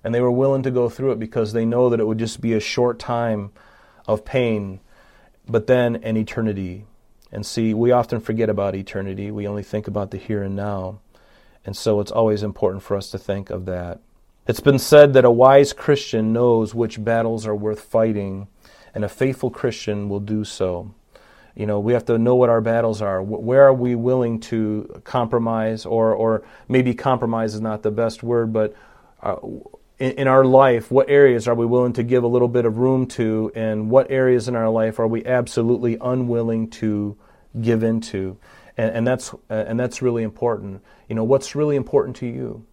And 0.04 0.14
they 0.14 0.22
were 0.22 0.32
willing 0.32 0.62
to 0.62 0.70
go 0.70 0.88
through 0.88 1.14
it 1.14 1.20
because 1.20 1.52
they 1.52 1.66
know 1.66 1.90
that 1.90 2.00
it 2.00 2.06
would 2.06 2.20
just 2.20 2.40
be 2.40 2.54
a 2.54 2.60
short 2.60 3.00
time 3.00 3.52
of 4.08 4.24
pain, 4.24 4.80
but 5.48 5.66
then 5.66 5.96
an 5.98 6.16
eternity. 6.16 6.86
And 7.36 7.45
see, 7.45 7.74
we 7.74 7.91
often 7.91 8.21
forget 8.21 8.50
about 8.50 8.76
eternity. 8.76 9.30
We 9.30 9.45
only 9.45 9.62
think 9.62 9.89
about 9.89 10.12
the 10.12 10.17
here 10.17 10.41
and 10.41 10.56
now. 10.56 11.02
And 11.65 11.76
so 11.76 12.00
it's 12.00 12.12
always 12.12 12.43
important 12.43 12.82
for 12.82 12.95
us 12.95 13.10
to 13.12 13.17
think 13.17 13.50
of 13.50 13.65
that. 13.65 14.00
It's 14.48 14.62
been 14.62 14.80
said 14.80 15.12
that 15.15 15.26
a 15.26 15.30
wise 15.30 15.74
Christian 15.74 16.32
knows 16.32 16.74
which 16.74 17.04
battles 17.04 17.45
are 17.45 17.54
worth 17.54 17.82
fighting, 17.82 18.48
and 18.93 19.04
a 19.04 19.10
faithful 19.10 19.50
Christian 19.50 20.08
will 20.08 20.21
do 20.21 20.45
so. 20.45 20.95
You 21.56 21.65
know, 21.65 21.82
we 21.82 21.91
have 21.91 22.06
to 22.06 22.17
know 22.17 22.36
what 22.36 22.50
our 22.50 22.62
battles 22.62 23.02
are. 23.02 23.21
Where 23.21 23.63
are 23.63 23.74
we 23.74 23.95
willing 23.95 24.39
to 24.52 25.02
compromise, 25.04 25.86
or, 25.86 26.13
or 26.13 26.45
maybe 26.69 26.93
compromise 26.93 27.54
is 27.54 27.60
not 27.60 27.84
the 27.84 27.91
best 27.91 28.24
word, 28.24 28.54
but 28.54 28.74
uh, 29.21 29.36
in, 30.00 30.12
in, 30.12 30.28
our 30.30 30.45
life, 30.45 30.89
what 30.89 31.10
areas 31.10 31.50
are 31.50 31.56
we 31.56 31.65
willing 31.65 31.93
to 31.93 32.04
give 32.04 32.24
a 32.24 32.28
little 32.28 32.48
bit 32.48 32.63
of 32.63 32.78
room 32.78 33.08
to, 33.08 33.52
and 33.56 33.89
what 33.89 34.10
areas 34.10 34.48
in 34.48 34.56
our 34.56 34.69
life 34.69 35.00
are 35.00 35.08
we 35.08 35.26
absolutely 35.26 35.98
unwilling 36.00 36.69
to 36.69 37.17
give 37.62 37.84
into? 37.84 38.38
And, 38.78 38.98
and 38.98 39.08
that's 39.08 39.34
uh, 39.34 39.38
and 39.50 39.80
that's 39.80 40.02
really 40.02 40.24
important. 40.24 40.82
You 41.08 41.15
know, 41.15 41.24
what's 41.24 41.56
really 41.56 41.76
important 41.76 42.15
to 42.18 42.28
you? 42.28 42.65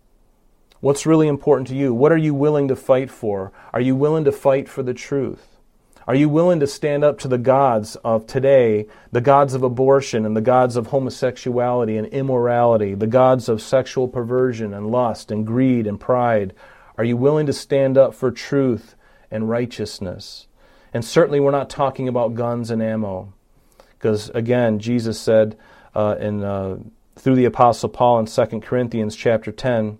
What's 0.80 1.06
really 1.06 1.28
important 1.28 1.68
to 1.68 1.76
you? 1.76 1.94
What 1.94 2.10
are 2.10 2.16
you 2.16 2.34
willing 2.34 2.66
to 2.68 2.74
fight 2.74 3.10
for? 3.10 3.52
Are 3.72 3.80
you 3.80 3.94
willing 3.94 4.24
to 4.24 4.32
fight 4.32 4.68
for 4.68 4.82
the 4.82 4.94
truth? 4.94 5.52
Are 6.08 6.14
you 6.16 6.28
willing 6.28 6.58
to 6.58 6.66
stand 6.66 7.04
up 7.04 7.20
to 7.20 7.28
the 7.28 7.38
gods 7.38 7.94
of 7.96 8.26
today, 8.26 8.86
the 9.12 9.20
gods 9.20 9.54
of 9.54 9.62
abortion 9.62 10.26
and 10.26 10.36
the 10.36 10.40
gods 10.40 10.74
of 10.74 10.88
homosexuality 10.88 11.96
and 11.96 12.08
immorality, 12.08 12.94
the 12.94 13.06
gods 13.06 13.48
of 13.48 13.62
sexual 13.62 14.08
perversion 14.08 14.74
and 14.74 14.90
lust 14.90 15.30
and 15.30 15.46
greed 15.46 15.86
and 15.86 16.00
pride? 16.00 16.54
Are 16.98 17.04
you 17.04 17.16
willing 17.16 17.46
to 17.46 17.52
stand 17.52 17.96
up 17.96 18.14
for 18.14 18.32
truth 18.32 18.96
and 19.30 19.48
righteousness? 19.48 20.48
And 20.92 21.04
certainly, 21.04 21.38
we're 21.38 21.52
not 21.52 21.70
talking 21.70 22.08
about 22.08 22.34
guns 22.34 22.70
and 22.70 22.82
ammo. 22.82 23.32
Because, 24.02 24.30
again, 24.30 24.80
Jesus 24.80 25.20
said 25.20 25.56
uh, 25.94 26.16
in, 26.18 26.42
uh, 26.42 26.78
through 27.14 27.36
the 27.36 27.44
Apostle 27.44 27.88
Paul 27.88 28.18
in 28.18 28.26
2 28.26 28.60
Corinthians 28.60 29.14
chapter 29.14 29.52
10, 29.52 29.96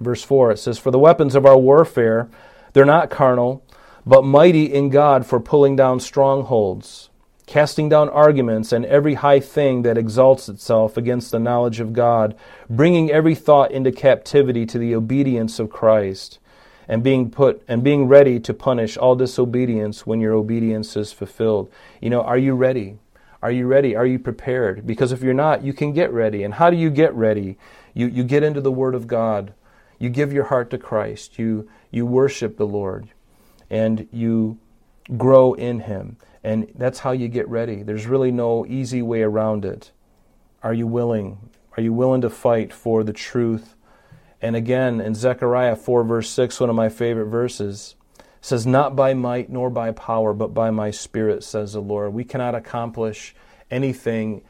verse 0.00 0.24
4, 0.24 0.50
it 0.50 0.58
says, 0.58 0.78
For 0.78 0.90
the 0.90 0.98
weapons 0.98 1.36
of 1.36 1.46
our 1.46 1.56
warfare, 1.56 2.28
they're 2.72 2.84
not 2.84 3.08
carnal 3.08 3.62
but 4.06 4.24
mighty 4.24 4.64
in 4.64 4.88
God 4.88 5.26
for 5.26 5.38
pulling 5.38 5.76
down 5.76 6.00
strongholds, 6.00 7.10
casting 7.46 7.88
down 7.88 8.08
arguments 8.08 8.72
and 8.72 8.84
every 8.86 9.14
high 9.14 9.40
thing 9.40 9.82
that 9.82 9.98
exalts 9.98 10.48
itself 10.48 10.96
against 10.96 11.30
the 11.30 11.38
knowledge 11.38 11.78
of 11.78 11.92
God, 11.92 12.34
bringing 12.68 13.10
every 13.10 13.36
thought 13.36 13.70
into 13.70 13.92
captivity 13.92 14.66
to 14.66 14.78
the 14.78 14.94
obedience 14.94 15.58
of 15.58 15.70
Christ, 15.70 16.40
and 16.88 17.04
being 17.04 17.30
put 17.30 17.62
and 17.68 17.84
being 17.84 18.08
ready 18.08 18.40
to 18.40 18.52
punish 18.52 18.96
all 18.96 19.14
disobedience 19.14 20.06
when 20.06 20.20
your 20.20 20.34
obedience 20.34 20.96
is 20.96 21.12
fulfilled. 21.12 21.70
You 22.00 22.10
know, 22.10 22.22
are 22.22 22.38
you 22.38 22.54
ready? 22.54 22.98
Are 23.42 23.50
you 23.50 23.66
ready? 23.66 23.96
Are 23.96 24.06
you 24.06 24.18
prepared? 24.18 24.86
Because 24.86 25.12
if 25.12 25.22
you're 25.22 25.32
not, 25.34 25.64
you 25.64 25.72
can 25.72 25.92
get 25.92 26.12
ready. 26.12 26.42
And 26.42 26.54
how 26.54 26.70
do 26.70 26.76
you 26.76 26.90
get 26.90 27.14
ready? 27.14 27.56
You, 27.94 28.06
you 28.06 28.22
get 28.22 28.42
into 28.42 28.60
the 28.60 28.72
Word 28.72 28.94
of 28.94 29.06
God. 29.06 29.54
You 29.98 30.10
give 30.10 30.32
your 30.32 30.44
heart 30.44 30.70
to 30.70 30.78
Christ. 30.78 31.38
You, 31.38 31.68
you 31.90 32.06
worship 32.06 32.56
the 32.56 32.66
Lord 32.66 33.10
and 33.70 34.08
you 34.12 34.58
grow 35.16 35.54
in 35.54 35.80
Him. 35.80 36.16
And 36.42 36.70
that's 36.74 37.00
how 37.00 37.12
you 37.12 37.28
get 37.28 37.48
ready. 37.48 37.82
There's 37.82 38.06
really 38.06 38.30
no 38.30 38.66
easy 38.66 39.02
way 39.02 39.22
around 39.22 39.64
it. 39.64 39.90
Are 40.62 40.74
you 40.74 40.86
willing? 40.86 41.50
Are 41.76 41.82
you 41.82 41.92
willing 41.92 42.20
to 42.22 42.30
fight 42.30 42.72
for 42.72 43.04
the 43.04 43.12
truth? 43.12 43.74
And 44.42 44.56
again, 44.56 45.00
in 45.00 45.14
Zechariah 45.14 45.76
4, 45.76 46.04
verse 46.04 46.30
6, 46.30 46.60
one 46.60 46.70
of 46.70 46.76
my 46.76 46.88
favorite 46.88 47.26
verses, 47.26 47.94
says, 48.40 48.66
Not 48.66 48.96
by 48.96 49.14
might 49.14 49.50
nor 49.50 49.70
by 49.70 49.92
power, 49.92 50.32
but 50.32 50.54
by 50.54 50.70
my 50.70 50.90
spirit, 50.90 51.44
says 51.44 51.72
the 51.72 51.80
Lord. 51.80 52.12
We 52.12 52.24
cannot 52.24 52.54
accomplish 52.54 53.34
anything 53.70 54.42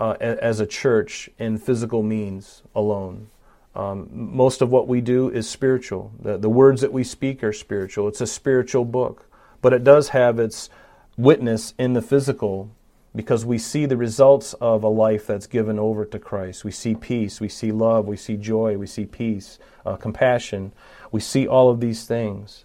uh, 0.00 0.16
as 0.20 0.60
a 0.60 0.66
church 0.66 1.30
in 1.38 1.58
physical 1.58 2.02
means 2.02 2.62
alone. 2.74 3.28
Um, 3.74 4.08
most 4.12 4.62
of 4.62 4.70
what 4.70 4.86
we 4.86 5.00
do 5.00 5.28
is 5.28 5.48
spiritual. 5.48 6.12
The, 6.20 6.38
the 6.38 6.48
words 6.48 6.80
that 6.80 6.92
we 6.92 7.02
speak 7.02 7.42
are 7.42 7.52
spiritual. 7.52 8.08
It's 8.08 8.20
a 8.20 8.26
spiritual 8.26 8.84
book. 8.84 9.28
But 9.60 9.72
it 9.72 9.82
does 9.82 10.10
have 10.10 10.38
its 10.38 10.68
witness 11.16 11.74
in 11.78 11.94
the 11.94 12.02
physical 12.02 12.70
because 13.16 13.44
we 13.44 13.58
see 13.58 13.86
the 13.86 13.96
results 13.96 14.54
of 14.54 14.82
a 14.82 14.88
life 14.88 15.26
that's 15.26 15.46
given 15.46 15.78
over 15.78 16.04
to 16.04 16.18
Christ. 16.18 16.64
We 16.64 16.72
see 16.72 16.94
peace, 16.94 17.40
we 17.40 17.48
see 17.48 17.70
love, 17.70 18.06
we 18.06 18.16
see 18.16 18.36
joy, 18.36 18.76
we 18.76 18.86
see 18.86 19.06
peace, 19.06 19.58
uh, 19.86 19.96
compassion. 19.96 20.72
We 21.12 21.20
see 21.20 21.46
all 21.46 21.70
of 21.70 21.80
these 21.80 22.04
things. 22.06 22.64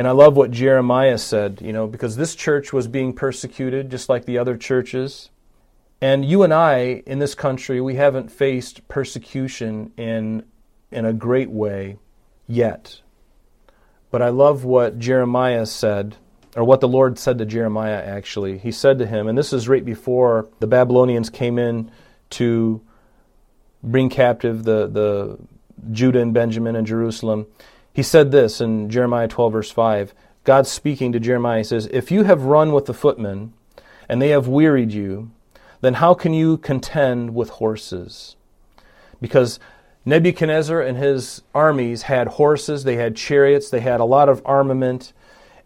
And 0.00 0.08
I 0.08 0.12
love 0.12 0.34
what 0.34 0.50
Jeremiah 0.50 1.18
said, 1.18 1.60
you 1.60 1.74
know, 1.74 1.86
because 1.86 2.16
this 2.16 2.34
church 2.34 2.72
was 2.72 2.88
being 2.88 3.12
persecuted 3.12 3.90
just 3.90 4.08
like 4.08 4.24
the 4.24 4.38
other 4.38 4.56
churches. 4.56 5.28
And 6.00 6.24
you 6.24 6.42
and 6.42 6.54
I 6.54 7.02
in 7.04 7.18
this 7.18 7.34
country, 7.34 7.82
we 7.82 7.96
haven't 7.96 8.32
faced 8.32 8.88
persecution 8.88 9.92
in, 9.98 10.44
in 10.90 11.04
a 11.04 11.12
great 11.12 11.50
way 11.50 11.98
yet. 12.46 13.02
But 14.10 14.22
I 14.22 14.30
love 14.30 14.64
what 14.64 14.98
Jeremiah 14.98 15.66
said, 15.66 16.16
or 16.56 16.64
what 16.64 16.80
the 16.80 16.88
Lord 16.88 17.18
said 17.18 17.36
to 17.36 17.44
Jeremiah 17.44 18.02
actually. 18.02 18.56
He 18.56 18.72
said 18.72 18.98
to 19.00 19.06
him, 19.06 19.28
and 19.28 19.36
this 19.36 19.52
is 19.52 19.68
right 19.68 19.84
before 19.84 20.48
the 20.60 20.66
Babylonians 20.66 21.28
came 21.28 21.58
in 21.58 21.90
to 22.30 22.80
bring 23.82 24.08
captive 24.08 24.64
the, 24.64 24.86
the 24.86 25.38
Judah 25.92 26.22
and 26.22 26.32
Benjamin 26.32 26.74
and 26.74 26.86
Jerusalem. 26.86 27.46
He 27.92 28.02
said 28.02 28.30
this 28.30 28.60
in 28.60 28.88
Jeremiah 28.88 29.28
12, 29.28 29.52
verse 29.52 29.70
5. 29.70 30.14
God 30.44 30.66
speaking 30.66 31.12
to 31.12 31.20
Jeremiah, 31.20 31.64
says, 31.64 31.88
If 31.92 32.10
you 32.10 32.24
have 32.24 32.42
run 32.42 32.72
with 32.72 32.86
the 32.86 32.94
footmen, 32.94 33.52
and 34.08 34.20
they 34.20 34.30
have 34.30 34.48
wearied 34.48 34.92
you, 34.92 35.30
then 35.80 35.94
how 35.94 36.14
can 36.14 36.34
you 36.34 36.56
contend 36.58 37.34
with 37.34 37.50
horses? 37.50 38.36
Because 39.20 39.60
Nebuchadnezzar 40.04 40.80
and 40.80 40.98
his 40.98 41.42
armies 41.54 42.02
had 42.02 42.26
horses, 42.26 42.84
they 42.84 42.96
had 42.96 43.16
chariots, 43.16 43.70
they 43.70 43.80
had 43.80 44.00
a 44.00 44.04
lot 44.04 44.28
of 44.28 44.42
armament. 44.44 45.12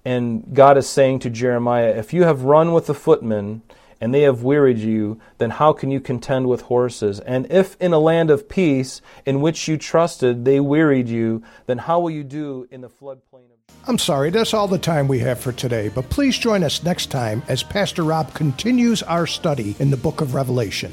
And 0.05 0.45
God 0.53 0.77
is 0.77 0.89
saying 0.89 1.21
to 1.21 1.31
Jeremiah, 1.31 1.89
If 1.89 2.13
you 2.13 2.25
have 2.25 2.43
run 2.43 2.73
with 2.73 2.87
the 2.87 2.95
footmen, 2.95 3.63
and 4.05 4.13
they 4.13 4.21
have 4.21 4.43
wearied 4.43 4.77
you, 4.77 5.19
then 5.39 5.49
how 5.49 5.73
can 5.73 5.91
you 5.91 5.99
contend 5.99 6.47
with 6.47 6.61
horses? 6.61 7.21
And 7.21 7.51
if 7.51 7.75
in 7.81 7.95
a 7.95 7.99
land 7.99 8.31
of 8.31 8.51
peace 8.51 9.01
in 9.25 9.41
which 9.41 9.67
you 9.67 9.79
trusted 9.79 10.45
they 10.45 10.61
wearied 10.61 11.09
you, 11.09 11.43
then 11.65 11.79
how 11.79 12.01
will 12.01 12.11
you 12.11 12.23
do 12.23 12.69
in 12.71 12.83
the 12.83 12.91
floodplain 12.91 13.47
of 13.47 13.89
I'm 13.89 13.97
sorry, 13.97 14.29
that's 14.29 14.53
all 14.53 14.69
the 14.69 14.79
time 14.79 15.09
we 15.09 15.21
have 15.21 15.41
for 15.41 15.53
today, 15.53 15.89
but 15.89 16.11
please 16.11 16.37
join 16.37 16.63
us 16.63 16.83
next 16.83 17.07
time 17.07 17.43
as 17.49 17.63
Pastor 17.63 18.03
Rob 18.03 18.35
continues 18.35 19.03
our 19.03 19.27
study 19.27 19.75
in 19.79 19.91
the 19.91 19.97
book 19.97 20.21
of 20.21 20.35
Revelation. 20.35 20.93